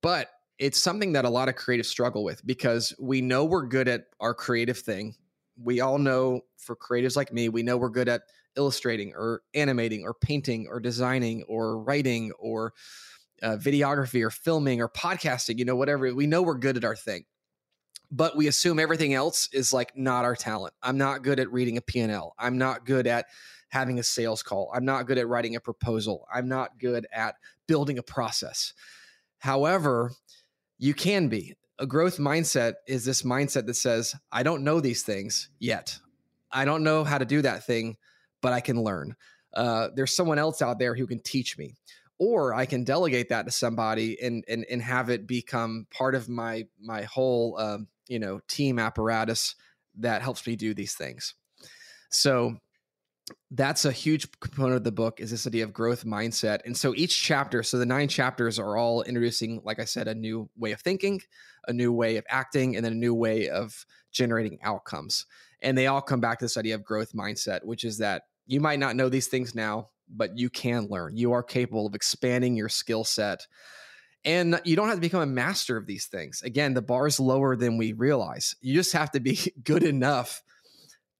but 0.00 0.28
it's 0.58 0.82
something 0.82 1.12
that 1.12 1.24
a 1.24 1.30
lot 1.30 1.48
of 1.48 1.56
creatives 1.56 1.86
struggle 1.86 2.24
with 2.24 2.44
because 2.46 2.94
we 3.00 3.20
know 3.20 3.44
we're 3.44 3.66
good 3.66 3.88
at 3.88 4.04
our 4.20 4.34
creative 4.34 4.78
thing. 4.78 5.14
We 5.56 5.80
all 5.80 5.98
know 5.98 6.42
for 6.58 6.76
creatives 6.76 7.16
like 7.16 7.32
me, 7.32 7.48
we 7.48 7.62
know 7.62 7.76
we're 7.76 7.88
good 7.88 8.08
at 8.08 8.22
illustrating 8.56 9.12
or 9.14 9.42
animating 9.54 10.04
or 10.04 10.14
painting 10.14 10.66
or 10.68 10.80
designing 10.80 11.42
or 11.44 11.78
writing 11.78 12.32
or 12.38 12.72
uh, 13.42 13.56
videography 13.56 14.22
or 14.22 14.30
filming 14.30 14.80
or 14.80 14.88
podcasting, 14.88 15.58
you 15.58 15.64
know, 15.64 15.76
whatever. 15.76 16.14
We 16.14 16.26
know 16.26 16.42
we're 16.42 16.54
good 16.54 16.76
at 16.76 16.84
our 16.84 16.96
thing, 16.96 17.24
but 18.10 18.36
we 18.36 18.46
assume 18.46 18.78
everything 18.78 19.14
else 19.14 19.48
is 19.52 19.72
like 19.72 19.96
not 19.96 20.24
our 20.24 20.36
talent. 20.36 20.74
I'm 20.82 20.98
not 20.98 21.22
good 21.22 21.40
at 21.40 21.52
reading 21.52 21.76
a 21.76 21.82
P&L. 21.82 22.34
I'm 22.38 22.58
not 22.58 22.86
good 22.86 23.06
at 23.06 23.26
having 23.68 23.98
a 23.98 24.04
sales 24.04 24.42
call. 24.42 24.70
I'm 24.74 24.84
not 24.84 25.06
good 25.06 25.18
at 25.18 25.28
writing 25.28 25.56
a 25.56 25.60
proposal. 25.60 26.26
I'm 26.32 26.48
not 26.48 26.78
good 26.78 27.06
at 27.12 27.34
building 27.66 27.98
a 27.98 28.02
process. 28.02 28.72
However, 29.38 30.12
you 30.78 30.94
can 30.94 31.28
be. 31.28 31.54
A 31.80 31.86
growth 31.86 32.18
mindset 32.18 32.74
is 32.86 33.04
this 33.04 33.22
mindset 33.22 33.66
that 33.66 33.74
says, 33.74 34.14
I 34.30 34.44
don't 34.44 34.62
know 34.62 34.80
these 34.80 35.02
things 35.02 35.50
yet. 35.58 35.98
I 36.52 36.64
don't 36.64 36.84
know 36.84 37.02
how 37.02 37.18
to 37.18 37.24
do 37.24 37.42
that 37.42 37.66
thing, 37.66 37.96
but 38.44 38.52
I 38.52 38.60
can 38.60 38.82
learn. 38.82 39.16
Uh, 39.54 39.88
there's 39.96 40.14
someone 40.14 40.38
else 40.38 40.60
out 40.60 40.78
there 40.78 40.94
who 40.94 41.06
can 41.06 41.18
teach 41.20 41.56
me, 41.56 41.76
or 42.18 42.52
I 42.52 42.66
can 42.66 42.84
delegate 42.84 43.30
that 43.30 43.46
to 43.46 43.50
somebody 43.50 44.20
and 44.20 44.44
and 44.46 44.66
and 44.70 44.82
have 44.82 45.08
it 45.08 45.26
become 45.26 45.86
part 45.90 46.14
of 46.14 46.28
my 46.28 46.66
my 46.78 47.04
whole 47.04 47.58
um, 47.58 47.88
you 48.06 48.18
know 48.18 48.40
team 48.46 48.78
apparatus 48.78 49.54
that 49.96 50.20
helps 50.20 50.46
me 50.46 50.56
do 50.56 50.74
these 50.74 50.92
things. 50.92 51.34
So 52.10 52.58
that's 53.50 53.86
a 53.86 53.92
huge 53.92 54.28
component 54.40 54.76
of 54.76 54.84
the 54.84 54.92
book 54.92 55.18
is 55.18 55.30
this 55.30 55.46
idea 55.46 55.64
of 55.64 55.72
growth 55.72 56.04
mindset 56.04 56.58
and 56.66 56.76
so 56.76 56.92
each 56.94 57.22
chapter 57.22 57.62
so 57.62 57.78
the 57.78 57.86
nine 57.86 58.06
chapters 58.06 58.58
are 58.58 58.76
all 58.76 59.02
introducing 59.04 59.62
like 59.64 59.80
i 59.80 59.84
said 59.84 60.06
a 60.08 60.14
new 60.14 60.46
way 60.58 60.72
of 60.72 60.80
thinking 60.82 61.18
a 61.66 61.72
new 61.72 61.90
way 61.90 62.18
of 62.18 62.24
acting 62.28 62.76
and 62.76 62.84
then 62.84 62.92
a 62.92 62.96
new 62.96 63.14
way 63.14 63.48
of 63.48 63.86
generating 64.12 64.58
outcomes 64.62 65.24
and 65.62 65.78
they 65.78 65.86
all 65.86 66.02
come 66.02 66.20
back 66.20 66.38
to 66.38 66.44
this 66.44 66.58
idea 66.58 66.74
of 66.74 66.84
growth 66.84 67.14
mindset 67.14 67.64
which 67.64 67.82
is 67.82 67.96
that 67.96 68.24
you 68.46 68.60
might 68.60 68.78
not 68.78 68.96
know 68.96 69.08
these 69.08 69.28
things 69.28 69.54
now, 69.54 69.88
but 70.08 70.36
you 70.38 70.50
can 70.50 70.86
learn. 70.88 71.16
You 71.16 71.32
are 71.32 71.42
capable 71.42 71.86
of 71.86 71.94
expanding 71.94 72.56
your 72.56 72.68
skill 72.68 73.04
set. 73.04 73.46
And 74.24 74.60
you 74.64 74.74
don't 74.74 74.88
have 74.88 74.96
to 74.96 75.02
become 75.02 75.20
a 75.20 75.26
master 75.26 75.76
of 75.76 75.86
these 75.86 76.06
things. 76.06 76.42
Again, 76.42 76.72
the 76.72 76.82
bar 76.82 77.06
is 77.06 77.20
lower 77.20 77.56
than 77.56 77.76
we 77.76 77.92
realize. 77.92 78.56
You 78.62 78.74
just 78.74 78.92
have 78.94 79.10
to 79.12 79.20
be 79.20 79.38
good 79.64 79.82
enough 79.82 80.42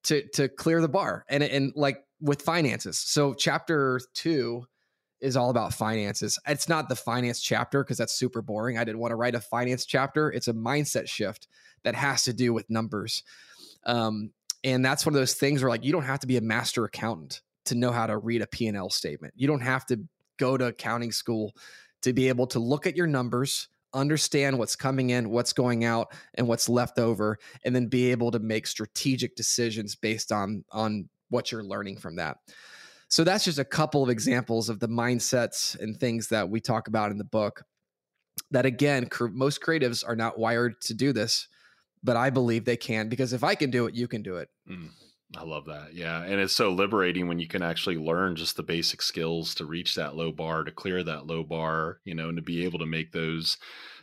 to 0.03 0.27
to 0.33 0.49
clear 0.49 0.81
the 0.81 0.89
bar. 0.89 1.25
And 1.29 1.43
and 1.43 1.73
like 1.75 2.03
with 2.21 2.41
finances. 2.41 2.97
So 2.97 3.33
chapter 3.33 3.99
2 4.13 4.65
is 5.21 5.37
all 5.37 5.49
about 5.49 5.73
finances. 5.73 6.39
It's 6.47 6.69
not 6.69 6.89
the 6.89 6.95
finance 6.95 7.41
chapter 7.41 7.83
because 7.83 7.97
that's 7.97 8.13
super 8.13 8.41
boring. 8.41 8.77
I 8.77 8.83
didn't 8.83 8.99
want 8.99 9.11
to 9.11 9.15
write 9.15 9.35
a 9.35 9.41
finance 9.41 9.85
chapter. 9.85 10.31
It's 10.31 10.47
a 10.47 10.53
mindset 10.53 11.07
shift 11.07 11.47
that 11.83 11.95
has 11.95 12.23
to 12.23 12.33
do 12.33 12.53
with 12.53 12.69
numbers. 12.69 13.23
Um, 13.85 14.31
and 14.65 14.83
that's 14.83 15.05
one 15.05 15.13
of 15.13 15.21
those 15.21 15.35
things 15.35 15.61
where 15.61 15.69
like 15.69 15.85
you 15.85 15.91
don't 15.91 16.03
have 16.03 16.19
to 16.19 16.27
be 16.27 16.37
a 16.37 16.41
master 16.41 16.83
accountant 16.83 17.41
to 17.65 17.75
know 17.75 17.91
how 17.91 18.07
to 18.07 18.17
read 18.17 18.41
a 18.41 18.47
P&L 18.47 18.89
statement. 18.89 19.33
You 19.37 19.47
don't 19.47 19.61
have 19.61 19.85
to 19.87 19.99
go 20.37 20.57
to 20.57 20.67
accounting 20.67 21.11
school 21.11 21.53
to 22.01 22.13
be 22.13 22.27
able 22.27 22.47
to 22.47 22.59
look 22.59 22.85
at 22.85 22.95
your 22.95 23.07
numbers, 23.07 23.69
understand 23.93 24.57
what's 24.57 24.75
coming 24.75 25.11
in, 25.11 25.29
what's 25.29 25.53
going 25.53 25.85
out, 25.85 26.13
and 26.33 26.47
what's 26.47 26.67
left 26.67 26.99
over, 26.99 27.37
and 27.63 27.75
then 27.75 27.87
be 27.87 28.11
able 28.11 28.31
to 28.31 28.39
make 28.39 28.67
strategic 28.67 29.35
decisions 29.35 29.95
based 29.95 30.31
on 30.31 30.65
on 30.71 31.07
what 31.29 31.51
you're 31.51 31.63
learning 31.63 31.97
from 31.97 32.15
that. 32.15 32.37
So 33.07 33.23
that's 33.23 33.45
just 33.45 33.59
a 33.59 33.65
couple 33.65 34.03
of 34.03 34.09
examples 34.09 34.69
of 34.69 34.79
the 34.79 34.89
mindsets 34.89 35.79
and 35.79 35.97
things 35.97 36.27
that 36.29 36.49
we 36.49 36.59
talk 36.59 36.87
about 36.87 37.11
in 37.11 37.17
the 37.17 37.23
book. 37.23 37.63
That 38.51 38.65
again, 38.65 39.07
most 39.31 39.61
creatives 39.61 40.03
are 40.07 40.15
not 40.15 40.37
wired 40.37 40.81
to 40.81 40.93
do 40.93 41.13
this, 41.13 41.47
but 42.05 42.15
I 42.15 42.29
believe 42.29 42.65
they 42.65 42.77
can 42.77 43.09
because 43.09 43.33
if 43.33 43.43
I 43.43 43.55
can 43.55 43.71
do 43.71 43.87
it, 43.87 43.95
you 43.95 44.07
can 44.07 44.21
do 44.21 44.37
it. 44.37 44.49
Mm. 44.69 44.89
I 45.35 45.43
love 45.43 45.65
that. 45.65 45.93
Yeah. 45.93 46.21
And 46.21 46.39
it's 46.39 46.53
so 46.53 46.69
liberating 46.69 47.27
when 47.27 47.39
you 47.39 47.47
can 47.47 47.63
actually 47.63 47.97
learn 47.97 48.35
just 48.35 48.55
the 48.55 48.63
basic 48.63 49.01
skills 49.01 49.55
to 49.55 49.65
reach 49.65 49.95
that 49.95 50.15
low 50.15 50.31
bar, 50.31 50.63
to 50.63 50.71
clear 50.71 51.03
that 51.03 51.25
low 51.25 51.43
bar, 51.43 51.99
you 52.05 52.13
know, 52.13 52.29
and 52.29 52.37
to 52.37 52.43
be 52.43 52.63
able 52.63 52.79
to 52.79 52.85
make 52.85 53.11
those 53.11 53.57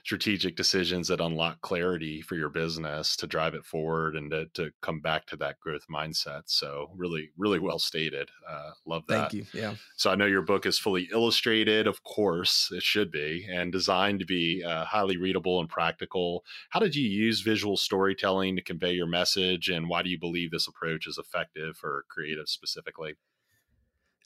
strategic 0.05 0.57
decisions 0.57 1.07
that 1.09 1.21
unlock 1.21 1.61
clarity 1.61 2.21
for 2.21 2.35
your 2.35 2.49
business 2.49 3.15
to 3.15 3.27
drive 3.27 3.55
it 3.55 3.65
forward 3.65 4.17
and 4.17 4.33
to, 4.33 4.47
to 4.47 4.71
come 4.81 5.01
back 5.01 5.27
to 5.27 5.37
that 5.37 5.61
growth 5.61 5.85
mindset. 5.89 6.43
So 6.47 6.91
really, 6.97 7.31
really 7.39 7.61
well 7.61 7.79
stated. 7.79 8.29
Uh, 8.49 8.73
love 8.85 9.05
that. 9.07 9.31
Thank 9.31 9.33
you. 9.33 9.47
Yeah. 9.53 9.75
So 9.97 10.11
I 10.11 10.17
know 10.17 10.27
your 10.27 10.43
book 10.43 10.67
is 10.67 10.79
fully 10.79 11.09
illustrated. 11.13 11.87
Of 11.87 12.03
course, 12.03 12.71
it 12.73 12.83
should 12.83 13.13
be, 13.13 13.47
and 13.49 13.71
designed 13.71 14.19
to 14.21 14.27
be 14.27 14.65
uh, 14.67 14.85
highly 14.85 15.17
readable 15.17 15.61
and 15.61 15.69
practical. 15.69 16.45
How 16.71 16.81
did 16.81 16.97
you 16.97 17.09
use 17.09 17.41
visual 17.41 17.77
storytelling 17.77 18.57
to 18.57 18.63
convey 18.63 18.93
your 18.95 19.07
message, 19.07 19.69
and 19.69 19.89
why 19.89 20.03
do 20.03 20.11
you 20.11 20.19
believe 20.19 20.51
this 20.51 20.67
approach 20.67 21.07
is 21.07 21.17
effective 21.17 21.77
for 21.77 22.05
creatives 22.11 22.49
specifically? 22.49 23.15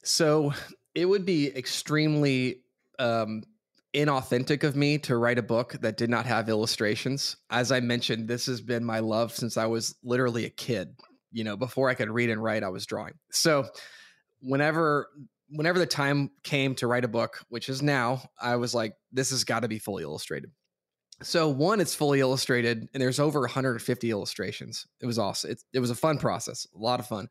So 0.02 0.54
it 0.94 1.04
would 1.04 1.26
be 1.26 1.54
extremely 1.54 2.62
um, 2.98 3.42
inauthentic 3.96 4.62
of 4.62 4.76
me 4.76 4.98
to 4.98 5.16
write 5.16 5.38
a 5.38 5.42
book 5.42 5.72
that 5.80 5.96
did 5.96 6.10
not 6.10 6.26
have 6.26 6.48
illustrations. 6.48 7.36
As 7.50 7.72
I 7.72 7.80
mentioned, 7.80 8.28
this 8.28 8.46
has 8.46 8.60
been 8.60 8.84
my 8.84 8.98
love 8.98 9.32
since 9.32 9.56
I 9.56 9.66
was 9.66 9.96
literally 10.04 10.44
a 10.44 10.50
kid. 10.50 10.94
You 11.32 11.44
know, 11.44 11.56
before 11.56 11.88
I 11.88 11.94
could 11.94 12.10
read 12.10 12.30
and 12.30 12.42
write, 12.42 12.62
I 12.62 12.68
was 12.68 12.86
drawing. 12.86 13.14
So 13.30 13.66
whenever 14.40 15.08
whenever 15.48 15.78
the 15.78 15.86
time 15.86 16.30
came 16.42 16.74
to 16.74 16.86
write 16.86 17.04
a 17.04 17.08
book, 17.08 17.40
which 17.48 17.68
is 17.68 17.80
now, 17.80 18.22
I 18.40 18.56
was 18.56 18.74
like, 18.74 18.94
this 19.12 19.30
has 19.30 19.44
got 19.44 19.60
to 19.60 19.68
be 19.68 19.78
fully 19.78 20.02
illustrated. 20.02 20.50
So 21.22 21.48
one, 21.48 21.80
it's 21.80 21.94
fully 21.94 22.20
illustrated, 22.20 22.88
and 22.92 23.00
there's 23.00 23.20
over 23.20 23.40
150 23.40 24.10
illustrations. 24.10 24.86
It 25.00 25.06
was 25.06 25.18
awesome. 25.18 25.52
It, 25.52 25.62
it 25.72 25.80
was 25.80 25.90
a 25.90 25.94
fun 25.94 26.18
process, 26.18 26.66
a 26.74 26.78
lot 26.78 27.00
of 27.00 27.06
fun. 27.06 27.28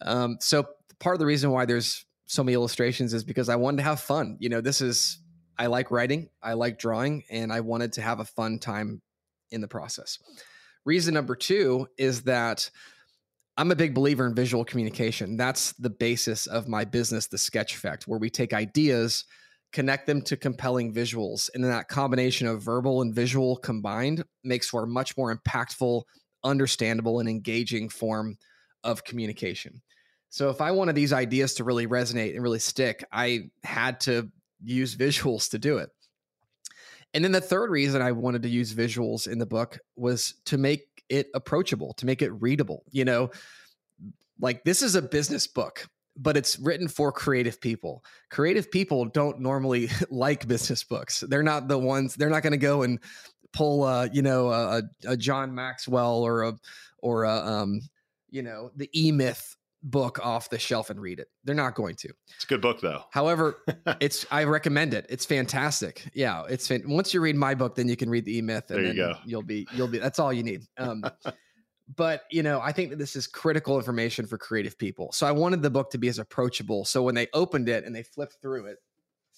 Um, 0.00 0.38
so 0.40 0.64
part 0.98 1.14
of 1.14 1.20
the 1.20 1.26
reason 1.26 1.50
why 1.50 1.66
there's 1.66 2.04
so 2.26 2.42
many 2.42 2.54
illustrations 2.54 3.14
is 3.14 3.22
because 3.22 3.48
I 3.48 3.56
wanted 3.56 3.78
to 3.78 3.82
have 3.84 4.00
fun. 4.00 4.38
You 4.40 4.48
know, 4.48 4.60
this 4.60 4.80
is 4.80 5.18
I 5.58 5.66
like 5.66 5.90
writing, 5.90 6.28
I 6.42 6.54
like 6.54 6.78
drawing, 6.78 7.24
and 7.30 7.52
I 7.52 7.60
wanted 7.60 7.92
to 7.94 8.02
have 8.02 8.20
a 8.20 8.24
fun 8.24 8.58
time 8.58 9.02
in 9.50 9.60
the 9.60 9.68
process. 9.68 10.18
Reason 10.84 11.12
number 11.12 11.36
two 11.36 11.86
is 11.98 12.22
that 12.22 12.70
I'm 13.56 13.70
a 13.70 13.76
big 13.76 13.94
believer 13.94 14.26
in 14.26 14.34
visual 14.34 14.64
communication. 14.64 15.36
That's 15.36 15.72
the 15.72 15.90
basis 15.90 16.46
of 16.46 16.68
my 16.68 16.84
business, 16.84 17.26
The 17.26 17.36
Sketch 17.36 17.74
Effect, 17.74 18.08
where 18.08 18.18
we 18.18 18.30
take 18.30 18.54
ideas, 18.54 19.24
connect 19.72 20.06
them 20.06 20.22
to 20.22 20.36
compelling 20.36 20.94
visuals. 20.94 21.50
And 21.52 21.62
then 21.62 21.70
that 21.70 21.88
combination 21.88 22.46
of 22.46 22.62
verbal 22.62 23.02
and 23.02 23.14
visual 23.14 23.56
combined 23.56 24.24
makes 24.42 24.68
for 24.68 24.84
a 24.84 24.86
much 24.86 25.16
more 25.16 25.36
impactful, 25.36 26.04
understandable, 26.42 27.20
and 27.20 27.28
engaging 27.28 27.90
form 27.90 28.38
of 28.82 29.04
communication. 29.04 29.82
So 30.30 30.48
if 30.48 30.60
I 30.60 30.70
wanted 30.70 30.94
these 30.94 31.12
ideas 31.12 31.54
to 31.54 31.64
really 31.64 31.86
resonate 31.86 32.34
and 32.34 32.42
really 32.42 32.60
stick, 32.60 33.04
I 33.12 33.50
had 33.62 34.00
to 34.00 34.30
use 34.62 34.96
visuals 34.96 35.50
to 35.50 35.58
do 35.58 35.78
it. 35.78 35.90
And 37.12 37.24
then 37.24 37.32
the 37.32 37.40
third 37.40 37.70
reason 37.70 38.02
I 38.02 38.12
wanted 38.12 38.42
to 38.42 38.48
use 38.48 38.72
visuals 38.72 39.26
in 39.26 39.38
the 39.38 39.46
book 39.46 39.78
was 39.96 40.34
to 40.46 40.58
make 40.58 41.04
it 41.08 41.28
approachable, 41.34 41.92
to 41.94 42.06
make 42.06 42.22
it 42.22 42.30
readable. 42.30 42.84
You 42.90 43.04
know, 43.04 43.30
like 44.40 44.64
this 44.64 44.82
is 44.82 44.94
a 44.94 45.02
business 45.02 45.46
book, 45.46 45.88
but 46.16 46.36
it's 46.36 46.58
written 46.58 46.88
for 46.88 47.10
creative 47.10 47.60
people. 47.60 48.04
Creative 48.30 48.70
people 48.70 49.06
don't 49.06 49.40
normally 49.40 49.88
like 50.10 50.46
business 50.46 50.84
books. 50.84 51.20
They're 51.28 51.42
not 51.42 51.68
the 51.68 51.78
ones, 51.78 52.14
they're 52.14 52.30
not 52.30 52.42
going 52.42 52.52
to 52.52 52.58
go 52.58 52.82
and 52.82 53.00
pull, 53.52 53.82
uh, 53.82 54.08
you 54.12 54.22
know, 54.22 54.50
a, 54.50 54.82
a 55.06 55.16
John 55.16 55.54
Maxwell 55.54 56.22
or 56.22 56.42
a, 56.42 56.54
or 56.98 57.24
a, 57.24 57.34
um, 57.34 57.80
you 58.30 58.42
know, 58.42 58.70
the 58.76 58.88
E 58.94 59.10
Myth 59.10 59.56
book 59.82 60.24
off 60.24 60.50
the 60.50 60.58
shelf 60.58 60.90
and 60.90 61.00
read 61.00 61.18
it. 61.18 61.28
They're 61.44 61.54
not 61.54 61.74
going 61.74 61.96
to. 61.96 62.08
It's 62.34 62.44
a 62.44 62.46
good 62.46 62.60
book 62.60 62.80
though. 62.80 63.02
However, 63.10 63.62
it's 64.00 64.26
I 64.30 64.44
recommend 64.44 64.94
it. 64.94 65.06
It's 65.08 65.24
fantastic. 65.24 66.08
Yeah, 66.14 66.44
it's 66.48 66.70
once 66.84 67.14
you 67.14 67.20
read 67.20 67.36
my 67.36 67.54
book, 67.54 67.74
then 67.74 67.88
you 67.88 67.96
can 67.96 68.10
read 68.10 68.24
the 68.24 68.38
E 68.38 68.42
Myth, 68.42 68.70
and 68.70 68.78
there 68.78 68.92
you 68.92 69.02
then 69.02 69.16
you'll 69.24 69.42
be 69.42 69.66
you'll 69.74 69.88
be. 69.88 69.98
That's 69.98 70.18
all 70.18 70.32
you 70.32 70.42
need. 70.42 70.62
Um, 70.76 71.04
but 71.96 72.22
you 72.30 72.42
know, 72.42 72.60
I 72.60 72.72
think 72.72 72.90
that 72.90 72.98
this 72.98 73.16
is 73.16 73.26
critical 73.26 73.76
information 73.76 74.26
for 74.26 74.38
creative 74.38 74.78
people. 74.78 75.12
So 75.12 75.26
I 75.26 75.32
wanted 75.32 75.62
the 75.62 75.70
book 75.70 75.90
to 75.90 75.98
be 75.98 76.08
as 76.08 76.18
approachable. 76.18 76.84
So 76.84 77.02
when 77.02 77.14
they 77.14 77.28
opened 77.32 77.68
it 77.68 77.84
and 77.84 77.94
they 77.94 78.02
flipped 78.02 78.36
through 78.42 78.66
it, 78.66 78.78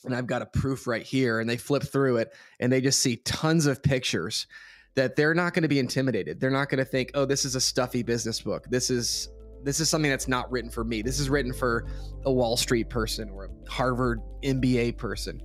and 0.05 0.15
I've 0.15 0.27
got 0.27 0.43
a 0.43 0.47
proof 0.47 0.87
right 0.87 1.05
here, 1.05 1.39
and 1.41 1.49
they 1.49 1.57
flip 1.57 1.85
through 1.85 2.17
it 2.17 2.33
and 2.59 2.73
they 2.73 2.81
just 2.81 3.01
see 3.01 3.17
tons 3.17 3.67
of 3.67 3.83
pictures 3.83 4.47
that 4.95 5.17
they're 5.17 5.33
not 5.33 5.55
going 5.55 5.63
to 5.63 5.69
be 5.69 5.79
intimidated. 5.79 6.39
They're 6.41 6.51
not 6.51 6.69
going 6.69 6.81
to 6.81 6.85
think, 6.85 7.13
"Oh, 7.15 7.25
this 7.25 7.45
is 7.45 7.55
a 7.55 7.61
stuffy 7.61 8.03
business 8.03 8.41
book. 8.41 8.67
This 8.69 8.91
is 8.91 9.29
this 9.64 9.81
is 9.81 9.88
something 9.88 10.11
that's 10.11 10.28
not 10.28 10.50
written 10.50 10.71
for 10.71 10.85
me. 10.85 11.02
This 11.02 11.19
is 11.19 11.31
written 11.31 11.52
for 11.52 11.87
a 12.25 12.33
Wall 12.33 12.57
Street 12.57 12.88
person 12.88 13.31
or 13.31 13.45
a 13.45 13.71
Harvard 13.71 14.21
MBA 14.42 14.97
person. 14.97 15.40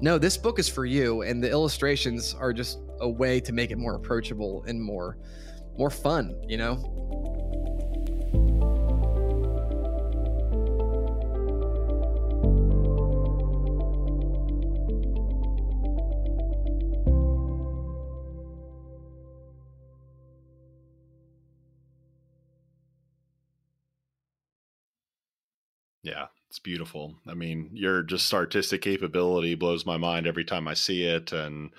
No, 0.00 0.18
this 0.18 0.36
book 0.36 0.58
is 0.58 0.68
for 0.68 0.84
you, 0.84 1.22
and 1.22 1.42
the 1.42 1.50
illustrations 1.50 2.34
are 2.34 2.52
just 2.52 2.80
a 3.00 3.08
way 3.08 3.40
to 3.40 3.52
make 3.52 3.70
it 3.70 3.78
more 3.78 3.94
approachable 3.94 4.64
and 4.66 4.80
more 4.80 5.18
more 5.78 5.90
fun, 5.90 6.34
you 6.48 6.56
know? 6.56 7.35
It's 26.56 26.62
beautiful. 26.62 27.14
I 27.28 27.34
mean, 27.34 27.68
your 27.74 28.02
just 28.02 28.32
artistic 28.32 28.80
capability 28.80 29.54
blows 29.56 29.84
my 29.84 29.98
mind 29.98 30.26
every 30.26 30.44
time 30.44 30.66
I 30.66 30.72
see 30.72 31.04
it, 31.04 31.30
and 31.30 31.70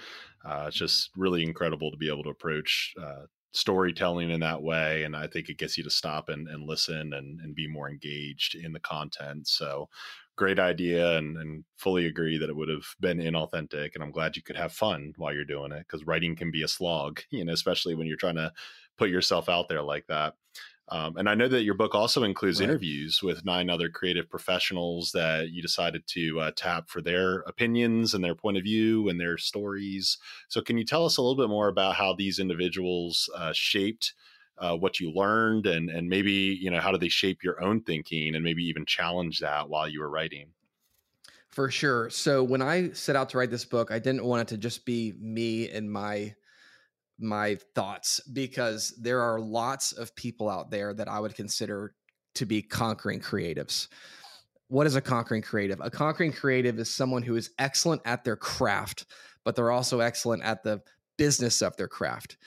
uh, 0.45 0.65
it's 0.67 0.77
just 0.77 1.09
really 1.17 1.41
incredible 1.41 1.89
to 1.89 1.97
be 1.97 2.11
able 2.11 2.21
to 2.25 2.29
approach 2.29 2.93
uh, 3.01 3.25
storytelling 3.53 4.29
in 4.29 4.39
that 4.41 4.61
way. 4.61 5.01
And 5.01 5.15
I 5.15 5.25
think 5.25 5.49
it 5.49 5.57
gets 5.57 5.79
you 5.79 5.83
to 5.83 5.89
stop 5.89 6.29
and, 6.29 6.47
and 6.47 6.69
listen 6.69 7.13
and, 7.13 7.39
and 7.39 7.55
be 7.55 7.67
more 7.67 7.89
engaged 7.89 8.53
in 8.53 8.71
the 8.71 8.79
content. 8.79 9.47
So, 9.47 9.89
great 10.35 10.59
idea, 10.59 11.17
and, 11.17 11.37
and 11.37 11.63
fully 11.77 12.05
agree 12.05 12.37
that 12.37 12.49
it 12.49 12.55
would 12.55 12.69
have 12.69 12.85
been 12.99 13.17
inauthentic. 13.17 13.95
And 13.95 14.03
I'm 14.03 14.11
glad 14.11 14.35
you 14.35 14.43
could 14.43 14.57
have 14.57 14.73
fun 14.73 15.13
while 15.17 15.33
you're 15.33 15.43
doing 15.43 15.71
it 15.71 15.87
because 15.87 16.05
writing 16.05 16.35
can 16.35 16.51
be 16.51 16.61
a 16.61 16.67
slog, 16.67 17.21
you 17.31 17.43
know, 17.43 17.53
especially 17.53 17.95
when 17.95 18.05
you're 18.05 18.15
trying 18.15 18.35
to 18.35 18.53
put 18.95 19.09
yourself 19.09 19.49
out 19.49 19.69
there 19.69 19.81
like 19.81 20.05
that. 20.05 20.35
Um, 20.89 21.17
and 21.17 21.27
I 21.27 21.35
know 21.35 21.49
that 21.49 21.63
your 21.63 21.73
book 21.73 21.93
also 21.93 22.23
includes 22.23 22.59
right. 22.59 22.69
interviews 22.69 23.21
with 23.21 23.43
nine 23.43 23.69
other 23.69 23.89
creative 23.89 24.29
professionals 24.29 25.11
that 25.11 25.49
you 25.49 25.61
decided 25.61 26.07
to 26.07 26.39
uh, 26.39 26.51
tap 26.55 26.89
for 26.89 27.01
their 27.01 27.39
opinions 27.41 28.13
and 28.13 28.23
their 28.23 28.35
point 28.35 28.57
of 28.57 28.63
view 28.63 29.09
and 29.09 29.19
their 29.19 29.37
stories. 29.37 30.17
So, 30.47 30.61
can 30.61 30.77
you 30.77 30.85
tell 30.85 31.05
us 31.05 31.17
a 31.17 31.21
little 31.21 31.35
bit 31.35 31.49
more 31.49 31.67
about 31.67 31.95
how 31.95 32.13
these 32.13 32.39
individuals 32.39 33.29
uh, 33.35 33.51
shaped 33.53 34.13
uh, 34.59 34.75
what 34.77 34.99
you 34.99 35.11
learned, 35.11 35.67
and 35.67 35.89
and 35.89 36.09
maybe 36.09 36.31
you 36.31 36.71
know 36.71 36.79
how 36.79 36.91
do 36.91 36.97
they 36.97 37.09
shape 37.09 37.43
your 37.43 37.61
own 37.61 37.81
thinking, 37.83 38.33
and 38.33 38.43
maybe 38.43 38.63
even 38.63 38.85
challenge 38.85 39.39
that 39.39 39.69
while 39.69 39.87
you 39.87 39.99
were 39.99 40.09
writing? 40.09 40.53
For 41.49 41.71
sure. 41.71 42.09
So, 42.09 42.43
when 42.43 42.61
I 42.61 42.91
set 42.91 43.15
out 43.15 43.29
to 43.29 43.37
write 43.37 43.51
this 43.51 43.65
book, 43.65 43.91
I 43.91 43.99
didn't 43.99 44.25
want 44.25 44.43
it 44.43 44.47
to 44.55 44.57
just 44.57 44.85
be 44.85 45.13
me 45.19 45.69
and 45.69 45.91
my 45.91 46.35
my 47.19 47.57
thoughts 47.75 48.19
because 48.31 48.93
there 48.99 49.21
are 49.21 49.39
lots 49.39 49.91
of 49.91 50.15
people 50.15 50.49
out 50.49 50.69
there 50.69 50.93
that 50.93 51.07
I 51.07 51.19
would 51.19 51.35
consider 51.35 51.93
to 52.35 52.45
be 52.45 52.61
conquering 52.61 53.19
creatives. 53.19 53.87
What 54.67 54.85
is 54.85 54.95
a 54.95 55.01
conquering 55.01 55.41
creative? 55.41 55.79
A 55.81 55.89
conquering 55.89 56.31
creative 56.31 56.77
is 56.77 56.89
someone 56.93 57.23
who 57.23 57.35
is 57.35 57.51
excellent 57.57 58.01
at 58.05 58.23
their 58.23 58.35
craft, 58.35 59.05
but 59.43 59.55
they're 59.55 59.71
also 59.71 60.01
excellent 60.01 60.43
at 60.43 60.63
the 60.63 60.81
business 61.17 61.61
of 61.61 61.75
their 61.77 61.87
craft. 61.87 62.37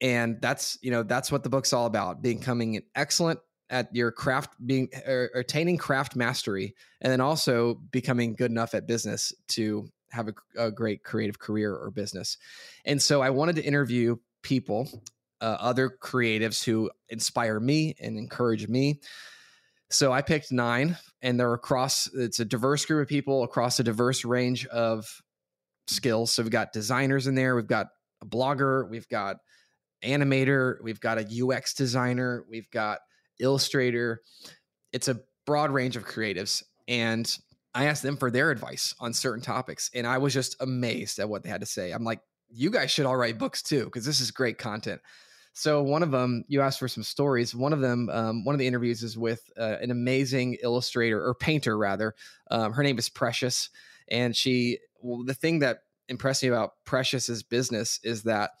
And 0.00 0.40
that's, 0.40 0.78
you 0.82 0.90
know, 0.90 1.02
that's 1.02 1.32
what 1.32 1.42
the 1.42 1.50
book's 1.50 1.72
all 1.72 1.86
about, 1.86 2.22
becoming 2.22 2.76
an 2.76 2.82
excellent 2.94 3.40
at 3.70 3.94
your 3.94 4.12
craft 4.12 4.54
being 4.64 4.88
er, 5.06 5.30
attaining 5.34 5.76
craft 5.76 6.14
mastery 6.14 6.74
and 7.00 7.10
then 7.10 7.20
also 7.20 7.74
becoming 7.90 8.34
good 8.34 8.50
enough 8.50 8.74
at 8.74 8.86
business 8.86 9.32
to 9.48 9.88
have 10.10 10.28
a, 10.28 10.34
a 10.66 10.70
great 10.70 11.02
creative 11.02 11.38
career 11.38 11.74
or 11.74 11.90
business 11.90 12.36
and 12.84 13.00
so 13.00 13.22
i 13.22 13.30
wanted 13.30 13.56
to 13.56 13.62
interview 13.62 14.16
people 14.42 14.88
uh, 15.40 15.56
other 15.60 15.90
creatives 16.02 16.64
who 16.64 16.90
inspire 17.10 17.60
me 17.60 17.94
and 18.00 18.18
encourage 18.18 18.68
me 18.68 19.00
so 19.90 20.12
i 20.12 20.22
picked 20.22 20.52
nine 20.52 20.96
and 21.22 21.38
they're 21.38 21.54
across 21.54 22.08
it's 22.14 22.40
a 22.40 22.44
diverse 22.44 22.84
group 22.86 23.02
of 23.02 23.08
people 23.08 23.42
across 23.42 23.78
a 23.78 23.84
diverse 23.84 24.24
range 24.24 24.66
of 24.66 25.06
skills 25.88 26.32
so 26.32 26.42
we've 26.42 26.50
got 26.50 26.72
designers 26.72 27.26
in 27.26 27.34
there 27.34 27.54
we've 27.54 27.66
got 27.66 27.86
a 28.22 28.26
blogger 28.26 28.88
we've 28.88 29.08
got 29.08 29.36
animator 30.04 30.76
we've 30.82 31.00
got 31.00 31.18
a 31.18 31.44
ux 31.44 31.74
designer 31.74 32.44
we've 32.48 32.70
got 32.70 32.98
illustrator. 33.38 34.22
It's 34.92 35.08
a 35.08 35.20
broad 35.44 35.70
range 35.70 35.96
of 35.96 36.06
creatives. 36.06 36.62
And 36.88 37.30
I 37.76 37.84
asked 37.84 38.02
them 38.02 38.16
for 38.16 38.30
their 38.30 38.50
advice 38.50 38.94
on 38.98 39.12
certain 39.12 39.42
topics. 39.42 39.90
And 39.94 40.06
I 40.06 40.16
was 40.16 40.32
just 40.32 40.56
amazed 40.60 41.18
at 41.18 41.28
what 41.28 41.42
they 41.42 41.50
had 41.50 41.60
to 41.60 41.66
say. 41.66 41.92
I'm 41.92 42.04
like, 42.04 42.20
you 42.48 42.70
guys 42.70 42.90
should 42.90 43.04
all 43.04 43.18
write 43.18 43.38
books 43.38 43.62
too, 43.62 43.84
because 43.84 44.06
this 44.06 44.18
is 44.18 44.30
great 44.30 44.56
content. 44.56 45.02
So 45.52 45.82
one 45.82 46.02
of 46.02 46.10
them, 46.10 46.44
you 46.48 46.62
asked 46.62 46.78
for 46.78 46.88
some 46.88 47.02
stories. 47.02 47.54
One 47.54 47.74
of 47.74 47.80
them, 47.80 48.08
um, 48.08 48.44
one 48.44 48.54
of 48.54 48.58
the 48.58 48.66
interviews 48.66 49.02
is 49.02 49.18
with 49.18 49.50
uh, 49.58 49.76
an 49.82 49.90
amazing 49.90 50.56
illustrator 50.62 51.22
or 51.22 51.34
painter, 51.34 51.76
rather. 51.76 52.14
Um, 52.50 52.72
her 52.72 52.82
name 52.82 52.98
is 52.98 53.10
Precious, 53.10 53.68
and 54.08 54.34
she. 54.34 54.78
Well, 55.00 55.24
the 55.24 55.34
thing 55.34 55.58
that 55.58 55.80
impressed 56.08 56.42
me 56.42 56.48
about 56.48 56.72
Precious's 56.84 57.42
business 57.42 58.00
is 58.02 58.22
that 58.22 58.52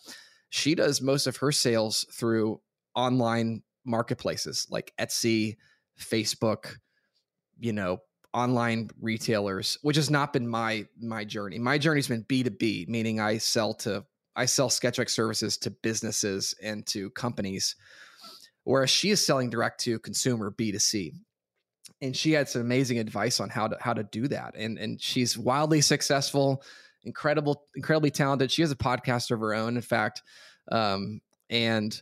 she 0.50 0.74
does 0.74 1.00
most 1.00 1.26
of 1.26 1.38
her 1.38 1.52
sales 1.52 2.04
through 2.12 2.60
online 2.94 3.62
marketplaces 3.84 4.66
like 4.70 4.92
Etsy, 4.98 5.56
Facebook, 5.98 6.76
you 7.58 7.72
know, 7.72 7.98
online 8.36 8.90
retailers, 9.00 9.78
which 9.80 9.96
has 9.96 10.10
not 10.10 10.32
been 10.32 10.46
my 10.46 10.86
my 11.00 11.24
journey. 11.24 11.58
My 11.58 11.78
journey's 11.78 12.08
been 12.08 12.24
B2B, 12.24 12.86
meaning 12.86 13.18
I 13.18 13.38
sell 13.38 13.72
to 13.74 14.04
I 14.36 14.44
sell 14.44 14.68
Sketchbook 14.68 15.08
services 15.08 15.56
to 15.58 15.70
businesses 15.70 16.54
and 16.62 16.86
to 16.88 17.08
companies, 17.10 17.74
whereas 18.64 18.90
she 18.90 19.10
is 19.10 19.24
selling 19.24 19.48
direct 19.48 19.80
to 19.84 19.98
consumer 19.98 20.50
B2C. 20.52 21.12
And 22.02 22.14
she 22.14 22.32
had 22.32 22.46
some 22.46 22.60
amazing 22.60 22.98
advice 22.98 23.40
on 23.40 23.48
how 23.48 23.68
to 23.68 23.76
how 23.80 23.94
to 23.94 24.04
do 24.04 24.28
that. 24.28 24.54
And 24.54 24.78
and 24.78 25.00
she's 25.00 25.38
wildly 25.38 25.80
successful, 25.80 26.62
incredible, 27.04 27.64
incredibly 27.74 28.10
talented. 28.10 28.52
She 28.52 28.60
has 28.60 28.70
a 28.70 28.76
podcast 28.76 29.30
of 29.30 29.40
her 29.40 29.54
own, 29.54 29.76
in 29.76 29.82
fact. 29.82 30.22
Um, 30.70 31.22
and 31.48 31.98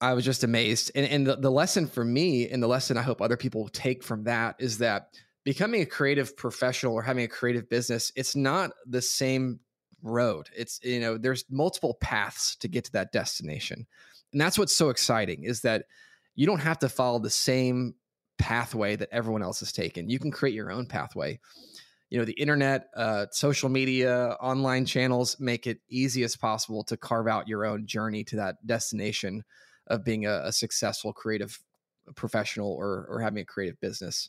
I 0.00 0.14
was 0.14 0.24
just 0.24 0.42
amazed. 0.42 0.90
And, 0.94 1.06
and 1.06 1.26
the, 1.26 1.36
the 1.36 1.50
lesson 1.50 1.86
for 1.86 2.04
me, 2.04 2.48
and 2.48 2.62
the 2.62 2.68
lesson 2.68 2.96
I 2.96 3.02
hope 3.02 3.20
other 3.20 3.36
people 3.36 3.68
take 3.68 4.02
from 4.02 4.24
that 4.24 4.56
is 4.58 4.78
that 4.78 5.08
becoming 5.48 5.80
a 5.80 5.86
creative 5.86 6.36
professional 6.36 6.92
or 6.92 7.00
having 7.00 7.24
a 7.24 7.28
creative 7.28 7.70
business, 7.70 8.12
it's 8.14 8.36
not 8.36 8.70
the 8.84 9.00
same 9.00 9.58
road. 10.02 10.46
It's, 10.54 10.78
you 10.82 11.00
know, 11.00 11.16
there's 11.16 11.46
multiple 11.48 11.96
paths 12.02 12.54
to 12.56 12.68
get 12.68 12.84
to 12.84 12.92
that 12.92 13.12
destination. 13.12 13.86
And 14.30 14.38
that's 14.38 14.58
what's 14.58 14.76
so 14.76 14.90
exciting 14.90 15.44
is 15.44 15.62
that 15.62 15.86
you 16.34 16.44
don't 16.44 16.58
have 16.58 16.78
to 16.80 16.90
follow 16.90 17.18
the 17.18 17.30
same 17.30 17.94
pathway 18.36 18.94
that 18.96 19.08
everyone 19.10 19.42
else 19.42 19.60
has 19.60 19.72
taken. 19.72 20.10
You 20.10 20.18
can 20.18 20.30
create 20.30 20.54
your 20.54 20.70
own 20.70 20.84
pathway. 20.84 21.40
You 22.10 22.18
know, 22.18 22.26
the 22.26 22.32
internet, 22.38 22.88
uh, 22.94 23.28
social 23.30 23.70
media, 23.70 24.36
online 24.42 24.84
channels 24.84 25.40
make 25.40 25.66
it 25.66 25.78
easy 25.88 26.24
as 26.24 26.36
possible 26.36 26.84
to 26.84 26.98
carve 26.98 27.26
out 27.26 27.48
your 27.48 27.64
own 27.64 27.86
journey 27.86 28.22
to 28.24 28.36
that 28.36 28.66
destination 28.66 29.44
of 29.86 30.04
being 30.04 30.26
a, 30.26 30.42
a 30.44 30.52
successful 30.52 31.14
creative 31.14 31.58
professional 32.16 32.70
or 32.70 33.06
or 33.08 33.22
having 33.22 33.40
a 33.40 33.46
creative 33.46 33.80
business. 33.80 34.28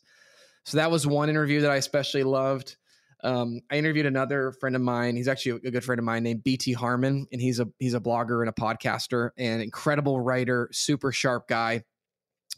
So 0.66 0.78
that 0.78 0.92
was 0.92 1.08
one 1.08 1.30
interview 1.30 1.62
that 1.62 1.72
I 1.72 1.78
especially 1.78 2.24
loved. 2.24 2.78
Um, 3.24 3.62
I 3.70 3.78
interviewed 3.78 4.06
another 4.06 4.54
friend 4.54 4.76
of 4.76 4.82
mine. 4.82 5.16
He's 5.16 5.28
actually 5.28 5.60
a 5.68 5.72
good 5.72 5.84
friend 5.84 6.00
of 6.00 6.06
mine 6.06 6.24
named 6.24 6.44
BT 6.44 6.74
Harmon, 6.74 7.28
and 7.32 7.42
he's 7.42 7.60
a 7.60 7.68
he's 7.80 7.94
a 7.94 8.00
blogger 8.00 8.42
and 8.42 8.50
a 8.50 8.54
podcaster 8.54 9.32
and 9.38 9.62
incredible 9.62 10.20
writer, 10.20 10.70
super 10.72 11.12
sharp 11.12 11.48
guy. 11.48 11.84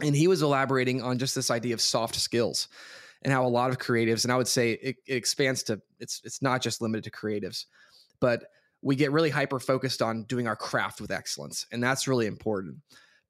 And 0.01 0.15
he 0.15 0.27
was 0.27 0.41
elaborating 0.41 1.01
on 1.01 1.17
just 1.17 1.35
this 1.35 1.51
idea 1.51 1.73
of 1.73 1.81
soft 1.81 2.15
skills 2.15 2.67
and 3.23 3.33
how 3.33 3.45
a 3.45 3.49
lot 3.49 3.69
of 3.69 3.77
creatives, 3.77 4.23
and 4.23 4.31
I 4.31 4.37
would 4.37 4.47
say 4.47 4.71
it, 4.71 4.95
it 5.05 5.15
expands 5.15 5.63
to 5.63 5.81
it's 5.99 6.21
it's 6.23 6.41
not 6.41 6.61
just 6.61 6.81
limited 6.81 7.03
to 7.05 7.11
creatives, 7.11 7.65
but 8.19 8.45
we 8.81 8.95
get 8.95 9.11
really 9.11 9.29
hyper 9.29 9.59
focused 9.59 10.01
on 10.01 10.23
doing 10.23 10.47
our 10.47 10.55
craft 10.55 11.01
with 11.01 11.11
excellence, 11.11 11.65
and 11.71 11.83
that's 11.83 12.07
really 12.07 12.27
important. 12.27 12.77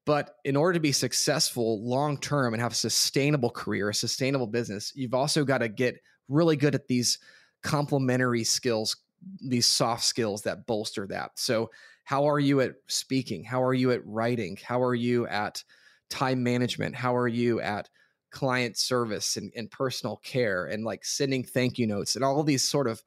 But 0.04 0.36
in 0.44 0.56
order 0.56 0.74
to 0.74 0.80
be 0.80 0.92
successful 0.92 1.84
long 1.86 2.18
term 2.18 2.54
and 2.54 2.62
have 2.62 2.72
a 2.72 2.76
sustainable 2.76 3.50
career, 3.50 3.90
a 3.90 3.94
sustainable 3.94 4.48
business, 4.48 4.92
you've 4.94 5.14
also 5.14 5.44
got 5.44 5.58
to 5.58 5.68
get 5.68 6.00
really 6.28 6.56
good 6.56 6.74
at 6.74 6.88
these 6.88 7.18
complementary 7.62 8.42
skills, 8.42 8.96
these 9.40 9.66
soft 9.66 10.04
skills 10.04 10.42
that 10.42 10.66
bolster 10.66 11.06
that. 11.06 11.32
So, 11.36 11.70
how 12.04 12.28
are 12.28 12.40
you 12.40 12.60
at 12.60 12.72
speaking? 12.88 13.44
How 13.44 13.62
are 13.62 13.74
you 13.74 13.92
at 13.92 14.04
writing? 14.04 14.58
How 14.60 14.82
are 14.82 14.94
you 14.94 15.26
at 15.28 15.62
time 16.10 16.42
management? 16.42 16.96
How 16.96 17.14
are 17.14 17.28
you 17.28 17.60
at 17.60 17.88
client 18.32 18.76
service 18.76 19.36
and, 19.36 19.52
and 19.54 19.70
personal 19.70 20.16
care 20.16 20.66
and 20.66 20.84
like 20.84 21.04
sending 21.04 21.44
thank 21.44 21.78
you 21.78 21.86
notes 21.86 22.16
and 22.16 22.24
all 22.24 22.42
these 22.42 22.68
sort 22.68 22.88
of 22.88 23.02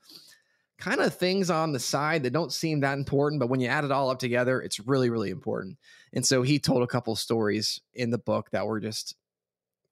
kind 0.77 0.99
of 0.99 1.15
things 1.15 1.49
on 1.49 1.71
the 1.71 1.79
side 1.79 2.23
that 2.23 2.33
don't 2.33 2.51
seem 2.51 2.81
that 2.81 2.97
important, 2.97 3.39
but 3.39 3.49
when 3.49 3.59
you 3.59 3.67
add 3.67 3.85
it 3.85 3.91
all 3.91 4.09
up 4.09 4.19
together, 4.19 4.61
it's 4.61 4.79
really, 4.79 5.09
really 5.09 5.29
important. 5.29 5.77
And 6.13 6.25
so 6.25 6.41
he 6.41 6.59
told 6.59 6.83
a 6.83 6.87
couple 6.87 7.15
stories 7.15 7.79
in 7.93 8.09
the 8.09 8.17
book 8.17 8.51
that 8.51 8.67
were 8.67 8.79
just 8.79 9.15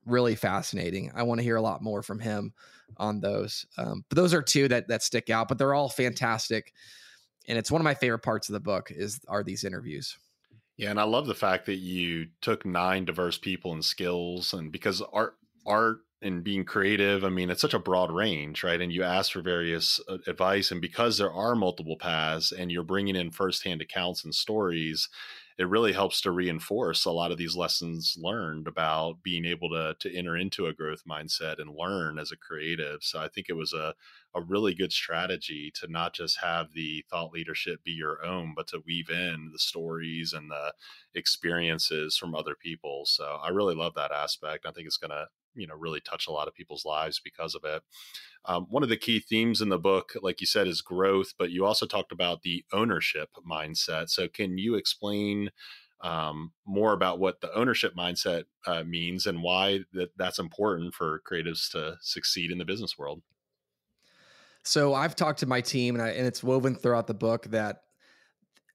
really 0.06 0.36
fascinating. 0.36 1.12
I 1.16 1.24
want 1.24 1.40
to 1.40 1.44
hear 1.44 1.56
a 1.56 1.62
lot 1.62 1.82
more 1.82 2.04
from 2.04 2.20
him 2.20 2.54
on 2.98 3.22
those. 3.22 3.66
Um, 3.78 4.04
but 4.10 4.18
those 4.18 4.34
are 4.34 4.42
two 4.42 4.68
that 4.68 4.88
that 4.90 5.04
stick 5.04 5.30
out, 5.30 5.48
but 5.48 5.58
they're 5.58 5.74
all 5.74 5.90
fantastic. 5.90 6.74
And 7.48 7.58
it's 7.58 7.72
one 7.72 7.82
of 7.82 7.86
my 7.86 7.94
favorite 7.94 8.20
parts 8.20 8.50
of 8.50 8.54
the 8.54 8.60
book 8.60 8.92
is 8.92 9.20
are 9.28 9.44
these 9.44 9.64
interviews. 9.64 10.18
Yeah, 10.78 10.90
and 10.90 11.00
I 11.00 11.04
love 11.04 11.28
the 11.28 11.36
fact 11.36 11.68
that 11.68 11.76
you 11.76 12.28
took 12.42 12.66
nine 12.66 13.06
diverse 13.06 13.38
people 13.38 13.74
and 13.74 13.86
skills, 13.86 14.54
and 14.54 14.72
because 14.72 15.02
art 15.14 15.36
art 15.66 16.00
and 16.24 16.44
being 16.44 16.66
creative, 16.66 17.24
I 17.24 17.30
mean, 17.30 17.50
it's 17.50 17.62
such 17.62 17.74
a 17.74 17.80
broad 17.80 18.12
range, 18.12 18.64
right? 18.64 18.82
And 18.82 18.92
you 18.92 19.04
ask 19.04 19.32
for 19.32 19.42
various 19.42 20.00
uh, 20.08 20.18
advice, 20.28 20.72
and 20.72 20.82
because 20.82 21.18
there 21.18 21.32
are 21.32 21.56
multiple 21.56 21.98
paths, 21.98 22.52
and 22.52 22.72
you're 22.72 22.84
bringing 22.84 23.16
in 23.16 23.32
firsthand 23.32 23.82
accounts 23.82 24.24
and 24.24 24.34
stories, 24.34 25.10
it 25.58 25.68
really 25.68 25.94
helps 25.94 26.20
to 26.22 26.32
reinforce 26.32 27.06
a 27.06 27.12
lot 27.12 27.32
of 27.32 27.38
these 27.38 27.56
lessons 27.56 28.18
learned 28.20 28.68
about 28.68 29.22
being 29.24 29.46
able 29.46 29.70
to 29.70 29.96
to 30.00 30.16
enter 30.16 30.36
into 30.36 30.66
a 30.66 30.74
growth 30.74 31.04
mindset 31.08 31.60
and 31.60 31.76
learn 31.76 32.18
as 32.18 32.32
a 32.32 32.38
creative. 32.38 33.04
So 33.04 33.20
I 33.20 33.28
think 33.28 33.48
it 33.50 33.54
was 33.54 33.74
a 33.74 33.94
a 34.36 34.42
really 34.42 34.74
good 34.74 34.92
strategy 34.92 35.72
to 35.76 35.88
not 35.88 36.14
just 36.14 36.40
have 36.42 36.74
the 36.74 37.06
thought 37.10 37.32
leadership 37.32 37.84
be 37.84 37.92
your 37.92 38.26
own, 38.26 38.54
but 38.56 38.68
to 38.68 38.82
weave 38.86 39.10
in 39.12 39.50
the 39.54 39.60
stories 39.60 40.34
and 40.34 40.50
the 40.50 40.74
experiences 41.14 42.18
from 42.18 42.34
other 42.34 42.56
people. 42.56 43.06
So 43.06 43.40
I 43.44 43.50
really 43.50 43.76
love 43.76 43.94
that 43.96 44.12
aspect. 44.12 44.66
I 44.66 44.72
think 44.72 44.88
it's 44.88 44.98
going 44.98 45.12
to 45.12 45.28
you 45.56 45.68
know 45.68 45.76
really 45.76 46.02
touch 46.02 46.28
a 46.28 46.32
lot 46.32 46.48
of 46.48 46.54
people's 46.54 46.86
lives 46.86 47.20
because 47.24 47.56
of 47.56 47.64
it. 47.64 47.84
Um, 48.46 48.68
one 48.70 48.84
of 48.84 48.90
the 48.90 48.98
key 48.98 49.20
themes 49.20 49.62
in 49.62 49.70
the 49.70 49.80
book, 49.80 50.14
like 50.22 50.42
you 50.42 50.48
said, 50.48 50.68
is 50.68 50.82
growth, 50.82 51.34
but 51.38 51.52
you 51.52 51.66
also 51.66 51.86
talked 51.86 52.12
about 52.12 52.42
the 52.42 52.66
ownership 52.74 53.30
mindset. 53.50 54.10
So 54.10 54.28
can 54.28 54.58
you 54.58 54.76
explain? 54.76 55.50
Um, 56.02 56.52
more 56.66 56.92
about 56.92 57.20
what 57.20 57.40
the 57.40 57.54
ownership 57.54 57.96
mindset 57.96 58.44
uh, 58.68 58.84
means 58.84 59.26
and 59.26 59.42
why 59.42 59.86
that 59.94 60.10
that's 60.18 60.38
important 60.38 60.94
for 60.94 61.22
creatives 61.26 61.72
to 61.72 61.96
succeed 62.02 62.52
in 62.52 62.58
the 62.58 62.66
business 62.66 62.98
world. 62.98 63.22
So 64.64 64.94
I've 64.94 65.16
talked 65.16 65.40
to 65.40 65.46
my 65.46 65.62
team, 65.62 65.96
and, 65.96 66.04
I, 66.04 66.10
and 66.10 66.26
it's 66.26 66.44
woven 66.44 66.76
throughout 66.76 67.08
the 67.08 67.14
book 67.14 67.46
that 67.48 67.84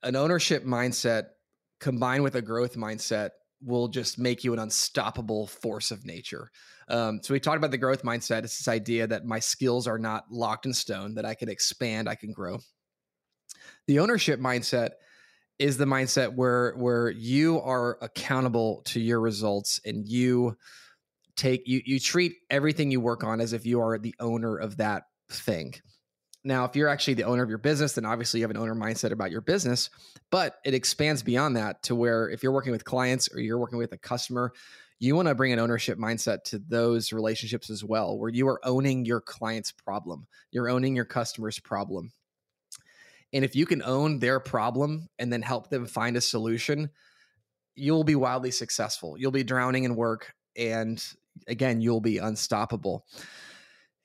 an 0.02 0.16
ownership 0.16 0.64
mindset 0.64 1.28
combined 1.80 2.22
with 2.22 2.34
a 2.34 2.42
growth 2.42 2.76
mindset 2.76 3.30
will 3.62 3.88
just 3.88 4.18
make 4.18 4.44
you 4.44 4.52
an 4.52 4.58
unstoppable 4.58 5.46
force 5.46 5.90
of 5.90 6.04
nature. 6.04 6.50
Um, 6.88 7.20
so 7.22 7.34
we 7.34 7.40
talked 7.40 7.58
about 7.58 7.70
the 7.70 7.78
growth 7.78 8.02
mindset. 8.02 8.44
It's 8.44 8.58
this 8.58 8.68
idea 8.68 9.06
that 9.06 9.24
my 9.24 9.38
skills 9.38 9.86
are 9.86 9.98
not 9.98 10.24
locked 10.30 10.66
in 10.66 10.72
stone, 10.72 11.14
that 11.14 11.24
I 11.24 11.34
can 11.34 11.48
expand, 11.48 12.08
I 12.08 12.14
can 12.14 12.32
grow. 12.32 12.58
The 13.86 13.98
ownership 13.98 14.40
mindset 14.40 14.90
is 15.58 15.76
the 15.76 15.84
mindset 15.84 16.34
where 16.34 16.74
where 16.76 17.10
you 17.10 17.60
are 17.62 17.98
accountable 18.00 18.82
to 18.84 19.00
your 19.00 19.20
results 19.20 19.80
and 19.84 20.06
you 20.06 20.56
take 21.36 21.66
you 21.66 21.80
you 21.84 21.98
treat 21.98 22.36
everything 22.50 22.90
you 22.90 23.00
work 23.00 23.24
on 23.24 23.40
as 23.40 23.52
if 23.52 23.66
you 23.66 23.80
are 23.80 23.98
the 23.98 24.14
owner 24.20 24.56
of 24.56 24.76
that 24.76 25.04
thing. 25.30 25.74
Now, 26.48 26.64
if 26.64 26.74
you're 26.74 26.88
actually 26.88 27.12
the 27.12 27.24
owner 27.24 27.42
of 27.42 27.50
your 27.50 27.58
business, 27.58 27.92
then 27.92 28.06
obviously 28.06 28.40
you 28.40 28.44
have 28.44 28.50
an 28.50 28.56
owner 28.56 28.74
mindset 28.74 29.12
about 29.12 29.30
your 29.30 29.42
business, 29.42 29.90
but 30.30 30.56
it 30.64 30.72
expands 30.72 31.22
beyond 31.22 31.56
that 31.56 31.82
to 31.82 31.94
where 31.94 32.30
if 32.30 32.42
you're 32.42 32.52
working 32.52 32.72
with 32.72 32.87
clients 32.87 33.28
or 33.34 33.38
you're 33.38 33.58
working 33.58 33.76
with 33.76 33.92
a 33.92 33.98
customer, 33.98 34.54
you 34.98 35.14
want 35.14 35.28
to 35.28 35.34
bring 35.34 35.52
an 35.52 35.58
ownership 35.58 35.98
mindset 35.98 36.44
to 36.44 36.58
those 36.58 37.12
relationships 37.12 37.68
as 37.68 37.84
well, 37.84 38.18
where 38.18 38.30
you 38.30 38.48
are 38.48 38.58
owning 38.64 39.04
your 39.04 39.20
client's 39.20 39.72
problem, 39.72 40.26
you're 40.50 40.70
owning 40.70 40.96
your 40.96 41.04
customer's 41.04 41.58
problem. 41.58 42.12
And 43.34 43.44
if 43.44 43.54
you 43.54 43.66
can 43.66 43.82
own 43.82 44.18
their 44.18 44.40
problem 44.40 45.11
and 45.18 45.30
then 45.30 45.42
help 45.42 45.68
them 45.68 45.84
find 45.84 46.16
a 46.16 46.22
solution, 46.22 46.88
you'll 47.74 48.04
be 48.04 48.14
wildly 48.14 48.52
successful. 48.52 49.18
You'll 49.18 49.32
be 49.32 49.44
drowning 49.44 49.84
in 49.84 49.94
work, 49.94 50.32
and 50.56 51.04
again, 51.46 51.82
you'll 51.82 52.00
be 52.00 52.16
unstoppable. 52.16 53.04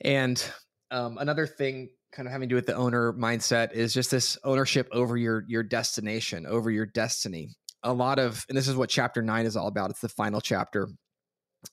And 0.01 0.43
um, 0.91 1.17
another 1.17 1.47
thing, 1.47 1.87
kind 2.13 2.27
of 2.27 2.31
having 2.31 2.47
to 2.47 2.53
do 2.53 2.55
with 2.55 2.65
the 2.65 2.75
owner 2.75 3.13
mindset, 3.13 3.73
is 3.73 3.93
just 3.93 4.11
this 4.11 4.37
ownership 4.43 4.87
over 4.91 5.17
your 5.17 5.43
your 5.47 5.63
destination, 5.63 6.45
over 6.45 6.71
your 6.71 6.85
destiny. 6.85 7.49
A 7.83 7.93
lot 7.93 8.17
of, 8.19 8.45
and 8.47 8.57
this 8.57 8.67
is 8.67 8.75
what 8.75 8.89
chapter 8.89 9.21
nine 9.21 9.45
is 9.45 9.57
all 9.57 9.67
about. 9.67 9.89
It's 9.89 9.99
the 9.99 10.09
final 10.09 10.39
chapter, 10.39 10.87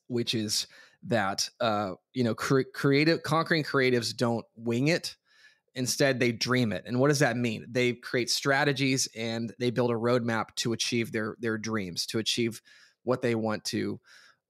which 0.08 0.34
is 0.34 0.66
that 1.04 1.48
uh, 1.60 1.92
you 2.14 2.24
know, 2.24 2.34
cre- 2.34 2.62
creative 2.74 3.22
conquering 3.22 3.62
creatives 3.62 4.16
don't 4.16 4.44
wing 4.56 4.88
it 4.88 5.16
Instead, 5.74 6.18
they 6.18 6.32
dream 6.32 6.72
it. 6.72 6.84
And 6.86 6.98
what 6.98 7.08
does 7.08 7.20
that 7.20 7.36
mean? 7.36 7.64
They 7.70 7.92
create 7.92 8.28
strategies 8.28 9.08
and 9.16 9.52
they 9.58 9.70
build 9.70 9.90
a 9.90 9.94
roadmap 9.94 10.54
to 10.56 10.72
achieve 10.72 11.12
their 11.12 11.36
their 11.38 11.58
dreams, 11.58 12.06
to 12.06 12.18
achieve 12.18 12.60
what 13.04 13.22
they 13.22 13.34
want 13.34 13.64
to 13.66 14.00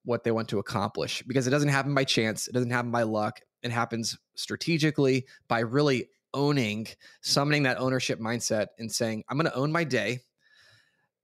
what 0.04 0.24
they 0.24 0.30
want 0.30 0.48
to 0.48 0.58
accomplish. 0.58 1.22
Because 1.26 1.46
it 1.46 1.50
doesn't 1.50 1.68
happen 1.68 1.94
by 1.94 2.04
chance, 2.04 2.48
it 2.48 2.52
doesn't 2.52 2.70
happen 2.70 2.90
by 2.90 3.02
luck. 3.02 3.40
It 3.62 3.70
happens 3.70 4.18
strategically 4.40 5.26
by 5.48 5.60
really 5.60 6.08
owning, 6.34 6.86
summoning 7.22 7.64
that 7.64 7.78
ownership 7.78 8.18
mindset 8.20 8.68
and 8.78 8.90
saying, 8.90 9.24
I'm 9.28 9.36
going 9.36 9.50
to 9.50 9.56
own 9.56 9.72
my 9.72 9.84
day 9.84 10.20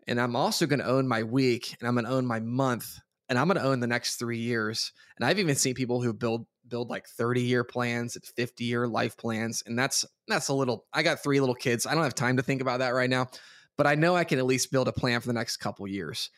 and 0.07 0.21
I'm 0.21 0.37
also 0.37 0.67
going 0.67 0.81
to 0.81 0.87
own 0.87 1.09
my 1.09 1.23
week 1.23 1.77
and 1.79 1.89
I'm 1.89 1.95
going 1.95 2.07
to 2.07 2.13
own 2.13 2.27
my 2.27 2.41
month 2.41 2.99
and 3.29 3.39
I'm 3.39 3.49
going 3.49 3.59
to 3.59 3.65
own 3.65 3.81
the 3.81 3.87
next 3.87 4.17
3 4.17 4.39
years. 4.39 4.93
And 5.17 5.25
I've 5.25 5.39
even 5.39 5.57
seen 5.57 5.75
people 5.75 6.01
who 6.01 6.13
build 6.13 6.47
build 6.69 6.91
like 6.91 7.07
30 7.07 7.43
year 7.43 7.65
plans 7.65 8.19
50 8.37 8.65
year 8.65 8.89
life 8.89 9.17
plans 9.17 9.63
and 9.67 9.79
that's 9.79 10.05
that's 10.27 10.49
a 10.49 10.55
little 10.55 10.85
i 10.93 11.03
got 11.03 11.23
three 11.23 11.41
little 11.41 11.55
kids 11.55 11.87
i 11.87 11.95
don't 11.95 12.03
have 12.03 12.15
time 12.15 12.37
to 12.37 12.43
think 12.43 12.61
about 12.61 12.81
that 12.81 12.91
right 12.91 13.11
now 13.11 13.29
but 13.77 13.87
i 13.87 13.95
know 13.95 14.17
i 14.17 14.25
can 14.25 14.39
at 14.39 14.47
least 14.47 14.73
build 14.73 14.89
a 14.89 14.93
plan 14.93 15.21
for 15.21 15.29
the 15.29 15.33
next 15.33 15.59
couple 15.59 15.87
years 15.87 16.31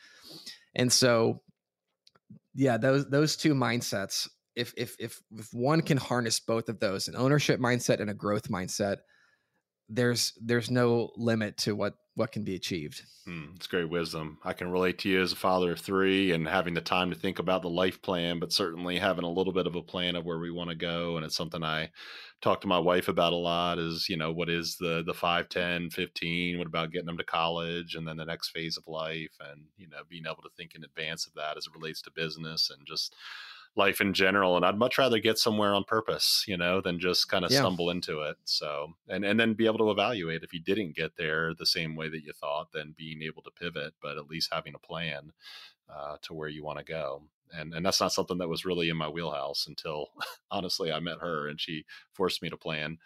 and 0.74 0.92
so 0.92 1.40
yeah 2.54 2.76
those 2.76 3.08
those 3.08 3.36
two 3.36 3.54
mindsets 3.54 4.28
if 4.58 4.74
if 4.76 4.96
if 4.98 5.20
if 5.38 5.48
one 5.54 5.80
can 5.80 5.96
harness 5.96 6.40
both 6.40 6.68
of 6.68 6.80
those 6.80 7.08
an 7.08 7.16
ownership 7.16 7.60
mindset 7.60 8.00
and 8.00 8.10
a 8.10 8.14
growth 8.14 8.48
mindset 8.48 8.98
there's 9.88 10.32
there's 10.40 10.70
no 10.70 11.10
limit 11.16 11.56
to 11.58 11.74
what 11.74 11.94
what 12.18 12.32
can 12.32 12.42
be 12.42 12.56
achieved. 12.56 13.02
Hmm, 13.26 13.52
it's 13.54 13.68
great 13.68 13.88
wisdom. 13.88 14.38
I 14.42 14.52
can 14.52 14.72
relate 14.72 14.98
to 14.98 15.08
you 15.08 15.22
as 15.22 15.30
a 15.30 15.36
father 15.36 15.70
of 15.70 15.78
three 15.78 16.32
and 16.32 16.48
having 16.48 16.74
the 16.74 16.80
time 16.80 17.10
to 17.10 17.16
think 17.16 17.38
about 17.38 17.62
the 17.62 17.70
life 17.70 18.02
plan, 18.02 18.40
but 18.40 18.52
certainly 18.52 18.98
having 18.98 19.22
a 19.22 19.30
little 19.30 19.52
bit 19.52 19.68
of 19.68 19.76
a 19.76 19.82
plan 19.82 20.16
of 20.16 20.24
where 20.24 20.40
we 20.40 20.50
want 20.50 20.68
to 20.68 20.74
go. 20.74 21.16
And 21.16 21.24
it's 21.24 21.36
something 21.36 21.62
I 21.62 21.90
talk 22.42 22.60
to 22.62 22.66
my 22.66 22.78
wife 22.80 23.06
about 23.06 23.32
a 23.32 23.36
lot 23.36 23.78
is, 23.78 24.08
you 24.08 24.16
know, 24.16 24.32
what 24.32 24.48
is 24.50 24.76
the, 24.80 25.04
the 25.06 25.14
5, 25.14 25.48
10, 25.48 25.90
15? 25.90 26.58
What 26.58 26.66
about 26.66 26.90
getting 26.90 27.06
them 27.06 27.18
to 27.18 27.24
college 27.24 27.94
and 27.94 28.06
then 28.06 28.16
the 28.16 28.24
next 28.24 28.48
phase 28.48 28.76
of 28.76 28.88
life 28.88 29.36
and, 29.52 29.66
you 29.76 29.88
know, 29.88 29.98
being 30.08 30.24
able 30.26 30.42
to 30.42 30.50
think 30.56 30.74
in 30.74 30.82
advance 30.82 31.24
of 31.24 31.34
that 31.34 31.56
as 31.56 31.66
it 31.66 31.72
relates 31.72 32.02
to 32.02 32.10
business 32.10 32.68
and 32.76 32.84
just 32.84 33.14
life 33.78 34.00
in 34.00 34.12
general 34.12 34.56
and 34.56 34.66
i'd 34.66 34.76
much 34.76 34.98
rather 34.98 35.18
get 35.18 35.38
somewhere 35.38 35.72
on 35.72 35.84
purpose 35.84 36.44
you 36.46 36.56
know 36.56 36.80
than 36.80 36.98
just 36.98 37.28
kind 37.28 37.44
of 37.44 37.50
yeah. 37.50 37.60
stumble 37.60 37.88
into 37.88 38.20
it 38.20 38.36
so 38.44 38.88
and 39.08 39.24
and 39.24 39.38
then 39.38 39.54
be 39.54 39.66
able 39.66 39.78
to 39.78 39.90
evaluate 39.90 40.42
if 40.42 40.52
you 40.52 40.60
didn't 40.60 40.96
get 40.96 41.16
there 41.16 41.54
the 41.54 41.64
same 41.64 41.94
way 41.94 42.08
that 42.08 42.24
you 42.24 42.32
thought 42.32 42.72
then 42.74 42.94
being 42.98 43.22
able 43.22 43.40
to 43.40 43.50
pivot 43.52 43.94
but 44.02 44.18
at 44.18 44.28
least 44.28 44.52
having 44.52 44.74
a 44.74 44.86
plan 44.86 45.32
uh, 45.88 46.16
to 46.20 46.34
where 46.34 46.48
you 46.48 46.64
want 46.64 46.78
to 46.78 46.84
go 46.84 47.22
and 47.56 47.72
and 47.72 47.86
that's 47.86 48.00
not 48.00 48.12
something 48.12 48.38
that 48.38 48.48
was 48.48 48.66
really 48.66 48.90
in 48.90 48.96
my 48.96 49.08
wheelhouse 49.08 49.66
until 49.68 50.08
honestly 50.50 50.92
i 50.92 50.98
met 50.98 51.18
her 51.20 51.48
and 51.48 51.60
she 51.60 51.84
forced 52.12 52.42
me 52.42 52.50
to 52.50 52.56
plan 52.56 52.98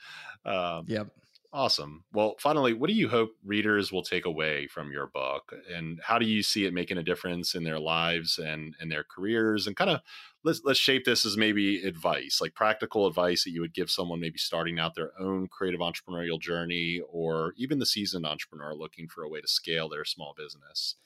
um, 0.46 0.84
yep 0.88 1.08
Awesome. 1.54 2.04
Well, 2.14 2.36
finally, 2.38 2.72
what 2.72 2.88
do 2.88 2.94
you 2.94 3.10
hope 3.10 3.32
readers 3.44 3.92
will 3.92 4.02
take 4.02 4.24
away 4.24 4.68
from 4.68 4.90
your 4.90 5.08
book, 5.08 5.52
and 5.70 6.00
how 6.02 6.18
do 6.18 6.24
you 6.24 6.42
see 6.42 6.64
it 6.64 6.72
making 6.72 6.96
a 6.96 7.02
difference 7.02 7.54
in 7.54 7.62
their 7.62 7.78
lives 7.78 8.38
and 8.38 8.74
and 8.80 8.90
their 8.90 9.04
careers? 9.04 9.66
And 9.66 9.76
kind 9.76 9.90
of 9.90 10.00
let's 10.44 10.60
let's 10.64 10.78
shape 10.78 11.04
this 11.04 11.24
as 11.24 11.36
maybe 11.36 11.82
advice, 11.82 12.38
like 12.40 12.54
practical 12.54 13.06
advice 13.06 13.44
that 13.44 13.50
you 13.50 13.60
would 13.60 13.74
give 13.74 13.90
someone 13.90 14.20
maybe 14.20 14.38
starting 14.38 14.78
out 14.78 14.94
their 14.94 15.12
own 15.20 15.48
creative 15.48 15.80
entrepreneurial 15.80 16.40
journey, 16.40 17.00
or 17.08 17.54
even 17.56 17.78
the 17.78 17.86
seasoned 17.86 18.26
entrepreneur 18.26 18.74
looking 18.74 19.08
for 19.08 19.22
a 19.22 19.28
way 19.28 19.40
to 19.40 19.48
scale 19.48 19.88
their 19.88 20.04
small 20.04 20.34
business. 20.36 20.96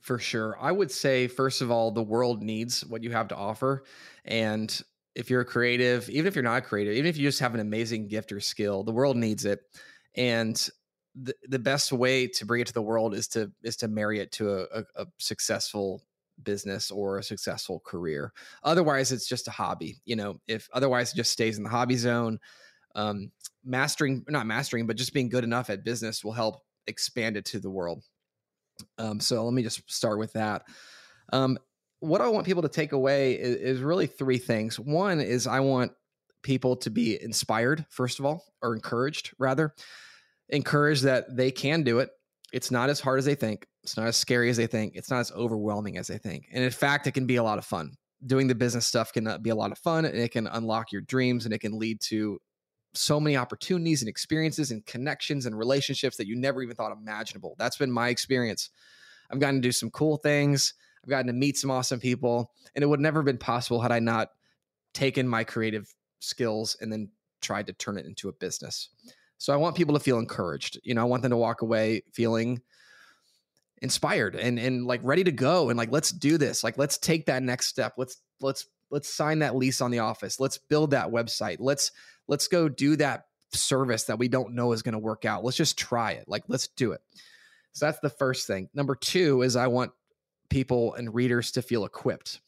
For 0.00 0.18
sure, 0.18 0.56
I 0.60 0.72
would 0.72 0.90
say 0.90 1.26
first 1.26 1.60
of 1.60 1.70
all, 1.70 1.90
the 1.90 2.02
world 2.02 2.42
needs 2.42 2.84
what 2.84 3.02
you 3.02 3.10
have 3.12 3.28
to 3.28 3.36
offer, 3.36 3.84
and 4.24 4.80
if 5.14 5.30
you're 5.30 5.40
a 5.40 5.46
creative, 5.46 6.08
even 6.10 6.26
if 6.26 6.36
you're 6.36 6.44
not 6.44 6.58
a 6.58 6.66
creative, 6.66 6.94
even 6.94 7.08
if 7.08 7.16
you 7.16 7.26
just 7.26 7.40
have 7.40 7.54
an 7.54 7.60
amazing 7.60 8.06
gift 8.06 8.30
or 8.30 8.38
skill, 8.38 8.84
the 8.84 8.92
world 8.92 9.16
needs 9.16 9.44
it. 9.44 9.60
And 10.14 10.56
the, 11.20 11.34
the 11.48 11.58
best 11.58 11.92
way 11.92 12.28
to 12.28 12.46
bring 12.46 12.60
it 12.60 12.68
to 12.68 12.72
the 12.72 12.82
world 12.82 13.14
is 13.14 13.26
to 13.28 13.50
is 13.62 13.76
to 13.78 13.88
marry 13.88 14.20
it 14.20 14.30
to 14.32 14.50
a, 14.50 14.62
a, 14.72 14.84
a 15.02 15.06
successful 15.18 16.02
business 16.42 16.90
or 16.90 17.18
a 17.18 17.22
successful 17.22 17.80
career. 17.80 18.32
Otherwise, 18.62 19.12
it's 19.12 19.28
just 19.28 19.48
a 19.48 19.52
hobby. 19.52 19.96
You 20.04 20.16
know, 20.16 20.40
if 20.46 20.68
otherwise 20.72 21.12
it 21.12 21.16
just 21.16 21.32
stays 21.32 21.58
in 21.58 21.64
the 21.64 21.70
hobby 21.70 21.96
zone. 21.96 22.38
Um, 22.94 23.30
mastering, 23.64 24.24
not 24.28 24.46
mastering, 24.46 24.86
but 24.86 24.96
just 24.96 25.12
being 25.12 25.28
good 25.28 25.44
enough 25.44 25.70
at 25.70 25.84
business 25.84 26.24
will 26.24 26.32
help 26.32 26.62
expand 26.86 27.36
it 27.36 27.44
to 27.46 27.60
the 27.60 27.70
world. 27.70 28.02
Um, 28.96 29.20
so 29.20 29.44
let 29.44 29.54
me 29.54 29.62
just 29.62 29.82
start 29.90 30.18
with 30.18 30.32
that. 30.32 30.62
Um, 31.32 31.58
what 32.00 32.20
I 32.20 32.28
want 32.28 32.46
people 32.46 32.62
to 32.62 32.68
take 32.68 32.92
away 32.92 33.34
is, 33.34 33.56
is 33.56 33.80
really 33.80 34.06
three 34.06 34.38
things. 34.38 34.78
One 34.78 35.20
is 35.20 35.46
I 35.46 35.60
want 35.60 35.92
people 36.42 36.76
to 36.76 36.90
be 36.90 37.20
inspired, 37.20 37.84
first 37.90 38.18
of 38.18 38.24
all, 38.24 38.44
or 38.62 38.74
encouraged, 38.74 39.32
rather, 39.38 39.74
encouraged 40.48 41.04
that 41.04 41.36
they 41.36 41.50
can 41.50 41.82
do 41.82 41.98
it. 41.98 42.10
It's 42.52 42.70
not 42.70 42.88
as 42.88 43.00
hard 43.00 43.18
as 43.18 43.24
they 43.24 43.34
think. 43.34 43.66
It's 43.82 43.96
not 43.96 44.06
as 44.06 44.16
scary 44.16 44.50
as 44.50 44.56
they 44.56 44.66
think. 44.66 44.96
It's 44.96 45.10
not 45.10 45.20
as 45.20 45.32
overwhelming 45.32 45.98
as 45.98 46.08
they 46.08 46.18
think. 46.18 46.48
And 46.52 46.62
in 46.62 46.70
fact, 46.70 47.06
it 47.06 47.12
can 47.12 47.26
be 47.26 47.36
a 47.36 47.42
lot 47.42 47.58
of 47.58 47.64
fun. 47.64 47.92
Doing 48.26 48.48
the 48.48 48.54
business 48.54 48.86
stuff 48.86 49.12
can 49.12 49.26
uh, 49.26 49.38
be 49.38 49.50
a 49.50 49.54
lot 49.54 49.72
of 49.72 49.78
fun 49.78 50.04
and 50.04 50.16
it 50.16 50.32
can 50.32 50.46
unlock 50.48 50.90
your 50.90 51.02
dreams 51.02 51.44
and 51.44 51.54
it 51.54 51.60
can 51.60 51.78
lead 51.78 52.00
to 52.02 52.40
so 52.94 53.20
many 53.20 53.36
opportunities 53.36 54.02
and 54.02 54.08
experiences 54.08 54.70
and 54.70 54.84
connections 54.86 55.46
and 55.46 55.56
relationships 55.56 56.16
that 56.16 56.26
you 56.26 56.36
never 56.36 56.62
even 56.62 56.74
thought 56.74 56.92
imaginable. 56.92 57.54
That's 57.58 57.76
been 57.76 57.92
my 57.92 58.08
experience. 58.08 58.70
I've 59.30 59.38
gotten 59.38 59.62
to 59.62 59.68
do 59.68 59.72
some 59.72 59.90
cool 59.90 60.16
things. 60.16 60.74
I've 61.04 61.10
gotten 61.10 61.28
to 61.28 61.32
meet 61.32 61.56
some 61.56 61.70
awesome 61.70 62.00
people, 62.00 62.50
and 62.74 62.82
it 62.82 62.86
would 62.86 63.00
never 63.00 63.20
have 63.20 63.26
been 63.26 63.38
possible 63.38 63.80
had 63.80 63.92
I 63.92 64.00
not 64.00 64.30
taken 64.94 65.28
my 65.28 65.44
creative 65.44 65.92
skills 66.20 66.76
and 66.80 66.92
then 66.92 67.10
tried 67.40 67.66
to 67.68 67.72
turn 67.72 67.98
it 67.98 68.06
into 68.06 68.28
a 68.28 68.32
business. 68.32 68.88
So 69.38 69.52
I 69.52 69.56
want 69.56 69.76
people 69.76 69.94
to 69.94 70.00
feel 70.00 70.18
encouraged. 70.18 70.80
You 70.82 70.94
know, 70.94 71.02
I 71.02 71.04
want 71.04 71.22
them 71.22 71.30
to 71.30 71.36
walk 71.36 71.62
away 71.62 72.02
feeling 72.12 72.60
inspired 73.82 74.34
and 74.34 74.58
and 74.58 74.86
like 74.86 75.00
ready 75.02 75.24
to 75.24 75.32
go 75.32 75.68
and 75.68 75.76
like 75.76 75.92
let's 75.92 76.10
do 76.10 76.38
this. 76.38 76.64
Like 76.64 76.78
let's 76.78 76.98
take 76.98 77.26
that 77.26 77.42
next 77.42 77.66
step. 77.66 77.94
Let's 77.96 78.16
let's 78.40 78.66
let's 78.90 79.12
sign 79.12 79.40
that 79.40 79.56
lease 79.56 79.80
on 79.80 79.90
the 79.90 80.00
office. 80.00 80.40
Let's 80.40 80.58
build 80.58 80.90
that 80.90 81.08
website. 81.08 81.56
Let's 81.60 81.92
let's 82.26 82.48
go 82.48 82.68
do 82.68 82.96
that 82.96 83.24
service 83.52 84.04
that 84.04 84.18
we 84.18 84.28
don't 84.28 84.54
know 84.54 84.72
is 84.72 84.82
going 84.82 84.92
to 84.92 84.98
work 84.98 85.24
out. 85.24 85.44
Let's 85.44 85.56
just 85.56 85.78
try 85.78 86.12
it. 86.12 86.24
Like 86.28 86.44
let's 86.48 86.68
do 86.68 86.92
it. 86.92 87.00
So 87.72 87.86
that's 87.86 88.00
the 88.00 88.10
first 88.10 88.46
thing. 88.46 88.68
Number 88.74 88.94
2 88.94 89.42
is 89.42 89.56
I 89.56 89.68
want 89.68 89.92
people 90.48 90.94
and 90.94 91.14
readers 91.14 91.52
to 91.52 91.62
feel 91.62 91.84
equipped. 91.84 92.40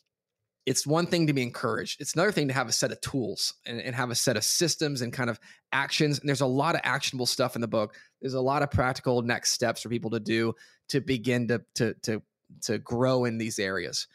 It's 0.70 0.86
one 0.86 1.06
thing 1.06 1.26
to 1.26 1.32
be 1.32 1.42
encouraged. 1.42 2.00
It's 2.00 2.14
another 2.14 2.30
thing 2.30 2.46
to 2.46 2.54
have 2.54 2.68
a 2.68 2.72
set 2.72 2.92
of 2.92 3.00
tools 3.00 3.54
and, 3.66 3.80
and, 3.80 3.92
have 3.92 4.12
a 4.12 4.14
set 4.14 4.36
of 4.36 4.44
systems 4.44 5.02
and 5.02 5.12
kind 5.12 5.28
of 5.28 5.40
actions. 5.72 6.20
And 6.20 6.28
there's 6.28 6.42
a 6.42 6.46
lot 6.46 6.76
of 6.76 6.80
actionable 6.84 7.26
stuff 7.26 7.56
in 7.56 7.60
the 7.60 7.66
book. 7.66 7.96
There's 8.22 8.34
a 8.34 8.40
lot 8.40 8.62
of 8.62 8.70
practical 8.70 9.20
next 9.22 9.50
steps 9.50 9.82
for 9.82 9.88
people 9.88 10.10
to 10.10 10.20
do 10.20 10.54
to 10.90 11.00
begin 11.00 11.48
to 11.48 11.60
to 11.74 11.94
to 12.02 12.22
to 12.60 12.78
grow 12.78 13.24
in 13.24 13.36
these 13.36 13.58
areas. 13.58 14.06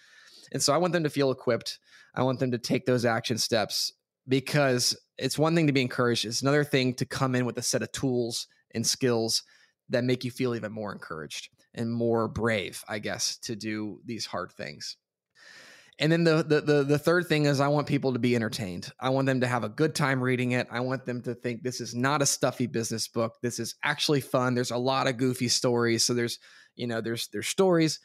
And 0.53 0.63
so 0.63 0.73
I 0.73 0.77
want 0.77 0.93
them 0.93 1.03
to 1.03 1.09
feel 1.09 1.29
equipped. 1.29 1.77
I 2.15 2.23
want 2.23 2.39
them 2.39 2.51
to 2.51 2.57
take 2.57 2.85
those 2.85 3.03
action 3.03 3.37
steps 3.37 3.91
because 4.25 4.97
it's 5.17 5.37
one 5.37 5.55
thing 5.55 5.67
to 5.67 5.73
be 5.73 5.81
encouraged. 5.81 6.23
It's 6.23 6.41
another 6.41 6.63
thing 6.63 6.93
to 6.93 7.05
come 7.05 7.35
in 7.35 7.45
with 7.45 7.57
a 7.57 7.63
set 7.63 7.83
of 7.83 7.91
tools 7.91 8.47
and 8.73 8.87
skills 8.87 9.43
that 9.89 10.05
make 10.05 10.23
you 10.23 10.31
feel 10.31 10.55
even 10.55 10.71
more 10.71 10.93
encouraged 10.93 11.49
and 11.73 11.91
more 11.91 12.29
brave, 12.29 12.81
I 12.87 12.99
guess, 12.99 13.35
to 13.39 13.57
do 13.57 13.99
these 14.05 14.25
hard 14.25 14.53
things. 14.53 14.95
And 15.97 16.11
then 16.11 16.25
the, 16.25 16.43
the, 16.43 16.61
the 16.61 16.83
the 16.83 16.99
third 16.99 17.27
thing 17.27 17.45
is 17.45 17.61
I 17.61 17.69
want 17.69 17.87
people 17.87 18.13
to 18.13 18.19
be 18.19 18.35
entertained. 18.35 18.91
I 18.99 19.09
want 19.09 19.27
them 19.27 19.41
to 19.41 19.47
have 19.47 19.63
a 19.63 19.69
good 19.69 19.95
time 19.95 20.21
reading 20.21 20.51
it. 20.51 20.67
I 20.69 20.81
want 20.81 21.05
them 21.05 21.21
to 21.21 21.33
think 21.33 21.63
this 21.63 21.79
is 21.79 21.95
not 21.95 22.21
a 22.21 22.25
stuffy 22.25 22.67
business 22.67 23.07
book. 23.07 23.37
This 23.41 23.59
is 23.59 23.75
actually 23.81 24.19
fun. 24.19 24.55
There's 24.55 24.71
a 24.71 24.77
lot 24.77 25.07
of 25.07 25.15
goofy 25.15 25.47
stories. 25.47 26.03
So 26.03 26.13
there's, 26.13 26.39
you 26.75 26.87
know, 26.87 26.99
there's 26.99 27.29
there's 27.29 27.47
stories, 27.47 27.99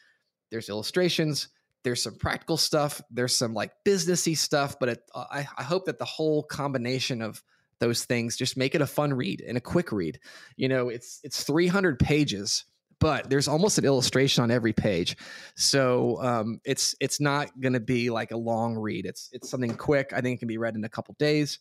there's 0.51 0.69
illustrations, 0.69 1.49
there's 1.83 2.01
some 2.01 2.15
practical 2.15 2.55
stuff, 2.55 3.01
there's 3.11 3.35
some 3.35 3.53
like 3.53 3.71
businessy 3.85 4.37
stuff, 4.37 4.77
but 4.79 4.89
it, 4.89 4.99
I, 5.13 5.47
I 5.57 5.63
hope 5.63 5.85
that 5.85 5.99
the 5.99 6.05
whole 6.05 6.43
combination 6.43 7.21
of 7.21 7.43
those 7.79 8.05
things 8.05 8.37
just 8.37 8.55
make 8.55 8.75
it 8.75 8.81
a 8.81 8.87
fun 8.87 9.13
read 9.13 9.41
and 9.45 9.57
a 9.57 9.61
quick 9.61 9.91
read. 9.91 10.19
You 10.55 10.69
know, 10.69 10.87
it's 10.87 11.19
it's 11.23 11.43
300 11.43 11.99
pages 11.99 12.63
but 13.01 13.29
there's 13.31 13.47
almost 13.47 13.79
an 13.79 13.83
illustration 13.83 14.43
on 14.43 14.51
every 14.51 14.73
page. 14.73 15.17
So 15.55 16.21
um, 16.21 16.61
it's 16.63 16.95
it's 17.01 17.19
not 17.19 17.59
going 17.59 17.73
to 17.73 17.81
be 17.81 18.09
like 18.11 18.31
a 18.31 18.37
long 18.37 18.77
read. 18.77 19.05
It's 19.05 19.29
it's 19.33 19.49
something 19.49 19.75
quick. 19.75 20.11
I 20.13 20.21
think 20.21 20.37
it 20.37 20.39
can 20.39 20.47
be 20.47 20.59
read 20.59 20.75
in 20.75 20.85
a 20.85 20.89
couple 20.89 21.15
days. 21.19 21.59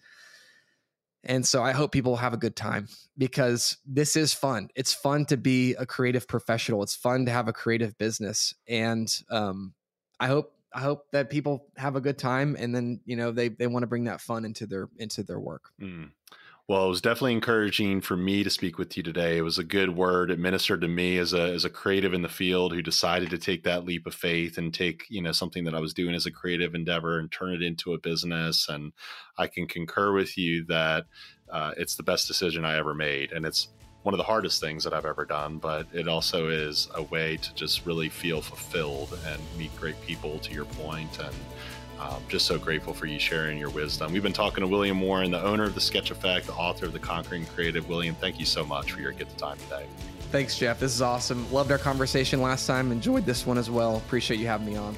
And 1.24 1.44
so 1.46 1.62
I 1.62 1.72
hope 1.72 1.92
people 1.92 2.16
have 2.16 2.32
a 2.32 2.38
good 2.38 2.56
time 2.56 2.88
because 3.18 3.76
this 3.84 4.16
is 4.16 4.32
fun. 4.32 4.68
It's 4.74 4.94
fun 4.94 5.26
to 5.26 5.36
be 5.36 5.74
a 5.74 5.84
creative 5.84 6.28
professional. 6.28 6.82
It's 6.82 6.94
fun 6.94 7.26
to 7.26 7.32
have 7.32 7.48
a 7.48 7.52
creative 7.52 7.96
business. 7.98 8.54
And 8.68 9.12
um, 9.30 9.74
I 10.18 10.28
hope 10.28 10.54
I 10.72 10.80
hope 10.80 11.10
that 11.12 11.30
people 11.30 11.66
have 11.76 11.96
a 11.96 12.00
good 12.00 12.18
time 12.18 12.56
and 12.58 12.74
then, 12.74 13.00
you 13.04 13.16
know, 13.16 13.32
they 13.32 13.48
they 13.48 13.66
want 13.66 13.82
to 13.82 13.86
bring 13.86 14.04
that 14.04 14.20
fun 14.20 14.44
into 14.44 14.66
their 14.66 14.88
into 14.98 15.22
their 15.22 15.40
work. 15.40 15.70
Mm. 15.80 16.10
Well, 16.70 16.86
it 16.86 16.90
was 16.90 17.00
definitely 17.00 17.32
encouraging 17.32 18.00
for 18.00 18.16
me 18.16 18.44
to 18.44 18.48
speak 18.48 18.78
with 18.78 18.96
you 18.96 19.02
today. 19.02 19.38
It 19.38 19.42
was 19.42 19.58
a 19.58 19.64
good 19.64 19.96
word 19.96 20.30
administered 20.30 20.82
to 20.82 20.86
me 20.86 21.18
as 21.18 21.32
a 21.32 21.52
as 21.52 21.64
a 21.64 21.68
creative 21.68 22.14
in 22.14 22.22
the 22.22 22.28
field 22.28 22.72
who 22.72 22.80
decided 22.80 23.30
to 23.30 23.38
take 23.38 23.64
that 23.64 23.84
leap 23.84 24.06
of 24.06 24.14
faith 24.14 24.56
and 24.56 24.72
take, 24.72 25.04
you 25.08 25.20
know, 25.20 25.32
something 25.32 25.64
that 25.64 25.74
I 25.74 25.80
was 25.80 25.92
doing 25.92 26.14
as 26.14 26.26
a 26.26 26.30
creative 26.30 26.76
endeavor 26.76 27.18
and 27.18 27.28
turn 27.28 27.54
it 27.54 27.62
into 27.62 27.94
a 27.94 27.98
business. 27.98 28.68
And 28.68 28.92
I 29.36 29.48
can 29.48 29.66
concur 29.66 30.12
with 30.12 30.38
you 30.38 30.64
that 30.66 31.06
uh, 31.50 31.72
it's 31.76 31.96
the 31.96 32.04
best 32.04 32.28
decision 32.28 32.64
I 32.64 32.78
ever 32.78 32.94
made. 32.94 33.32
And 33.32 33.44
it's 33.44 33.70
one 34.04 34.14
of 34.14 34.18
the 34.18 34.24
hardest 34.24 34.60
things 34.60 34.84
that 34.84 34.94
I've 34.94 35.04
ever 35.04 35.24
done, 35.24 35.58
but 35.58 35.88
it 35.92 36.06
also 36.06 36.50
is 36.50 36.88
a 36.94 37.02
way 37.02 37.36
to 37.36 37.54
just 37.54 37.84
really 37.84 38.08
feel 38.08 38.40
fulfilled 38.40 39.18
and 39.26 39.42
meet 39.58 39.74
great 39.76 40.00
people 40.02 40.38
to 40.38 40.54
your 40.54 40.66
point 40.66 41.18
and 41.18 41.34
um, 42.00 42.22
just 42.28 42.46
so 42.46 42.58
grateful 42.58 42.94
for 42.94 43.06
you 43.06 43.18
sharing 43.18 43.58
your 43.58 43.70
wisdom. 43.70 44.12
We've 44.12 44.22
been 44.22 44.32
talking 44.32 44.62
to 44.62 44.66
William 44.66 45.00
Warren, 45.00 45.30
the 45.30 45.42
owner 45.42 45.64
of 45.64 45.74
the 45.74 45.80
Sketch 45.80 46.10
Effect, 46.10 46.46
the 46.46 46.54
author 46.54 46.86
of 46.86 46.92
the 46.92 46.98
Conquering 46.98 47.44
Creative. 47.46 47.86
William, 47.88 48.14
thank 48.14 48.40
you 48.40 48.46
so 48.46 48.64
much 48.64 48.92
for 48.92 49.00
your 49.00 49.12
get 49.12 49.28
the 49.28 49.36
time 49.36 49.58
today. 49.58 49.84
Thanks, 50.32 50.58
Jeff. 50.58 50.80
This 50.80 50.94
is 50.94 51.02
awesome. 51.02 51.50
Loved 51.52 51.70
our 51.72 51.78
conversation 51.78 52.40
last 52.40 52.66
time. 52.66 52.92
Enjoyed 52.92 53.26
this 53.26 53.46
one 53.46 53.58
as 53.58 53.68
well. 53.68 53.96
Appreciate 53.96 54.40
you 54.40 54.46
having 54.46 54.66
me 54.66 54.76
on. 54.76 54.96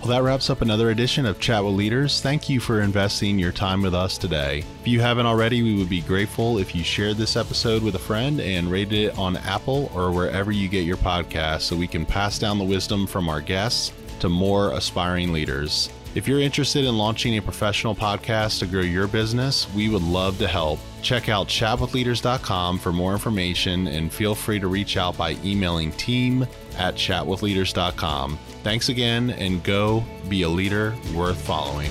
Well, 0.00 0.10
that 0.14 0.22
wraps 0.22 0.50
up 0.50 0.60
another 0.60 0.90
edition 0.90 1.24
of 1.24 1.40
Chat 1.40 1.64
with 1.64 1.74
Leaders. 1.74 2.20
Thank 2.20 2.48
you 2.48 2.60
for 2.60 2.82
investing 2.82 3.38
your 3.38 3.52
time 3.52 3.82
with 3.82 3.94
us 3.94 4.18
today. 4.18 4.64
If 4.80 4.88
you 4.88 5.00
haven't 5.00 5.26
already, 5.26 5.62
we 5.62 5.74
would 5.76 5.88
be 5.88 6.02
grateful 6.02 6.58
if 6.58 6.74
you 6.74 6.84
shared 6.84 7.16
this 7.16 7.36
episode 7.36 7.82
with 7.82 7.94
a 7.94 8.00
friend 8.00 8.40
and 8.40 8.70
rated 8.70 8.92
it 8.92 9.18
on 9.18 9.36
Apple 9.38 9.90
or 9.94 10.12
wherever 10.12 10.52
you 10.52 10.68
get 10.68 10.84
your 10.84 10.98
podcasts 10.98 11.62
so 11.62 11.76
we 11.76 11.88
can 11.88 12.04
pass 12.04 12.38
down 12.38 12.58
the 12.58 12.64
wisdom 12.64 13.06
from 13.06 13.28
our 13.28 13.40
guests 13.40 13.92
to 14.20 14.28
more 14.28 14.72
aspiring 14.72 15.32
leaders. 15.32 15.90
If 16.16 16.26
you're 16.26 16.40
interested 16.40 16.86
in 16.86 16.96
launching 16.96 17.36
a 17.36 17.42
professional 17.42 17.94
podcast 17.94 18.60
to 18.60 18.66
grow 18.66 18.80
your 18.80 19.06
business, 19.06 19.70
we 19.74 19.90
would 19.90 20.02
love 20.02 20.38
to 20.38 20.48
help. 20.48 20.80
Check 21.02 21.28
out 21.28 21.46
chatwithleaders.com 21.46 22.78
for 22.78 22.90
more 22.90 23.12
information 23.12 23.86
and 23.88 24.10
feel 24.10 24.34
free 24.34 24.58
to 24.58 24.66
reach 24.66 24.96
out 24.96 25.18
by 25.18 25.36
emailing 25.44 25.92
team 25.92 26.46
at 26.78 26.94
chatwithleaders.com. 26.94 28.38
Thanks 28.62 28.88
again 28.88 29.30
and 29.30 29.62
go 29.62 30.02
be 30.28 30.40
a 30.42 30.48
leader 30.48 30.94
worth 31.14 31.40
following. 31.42 31.90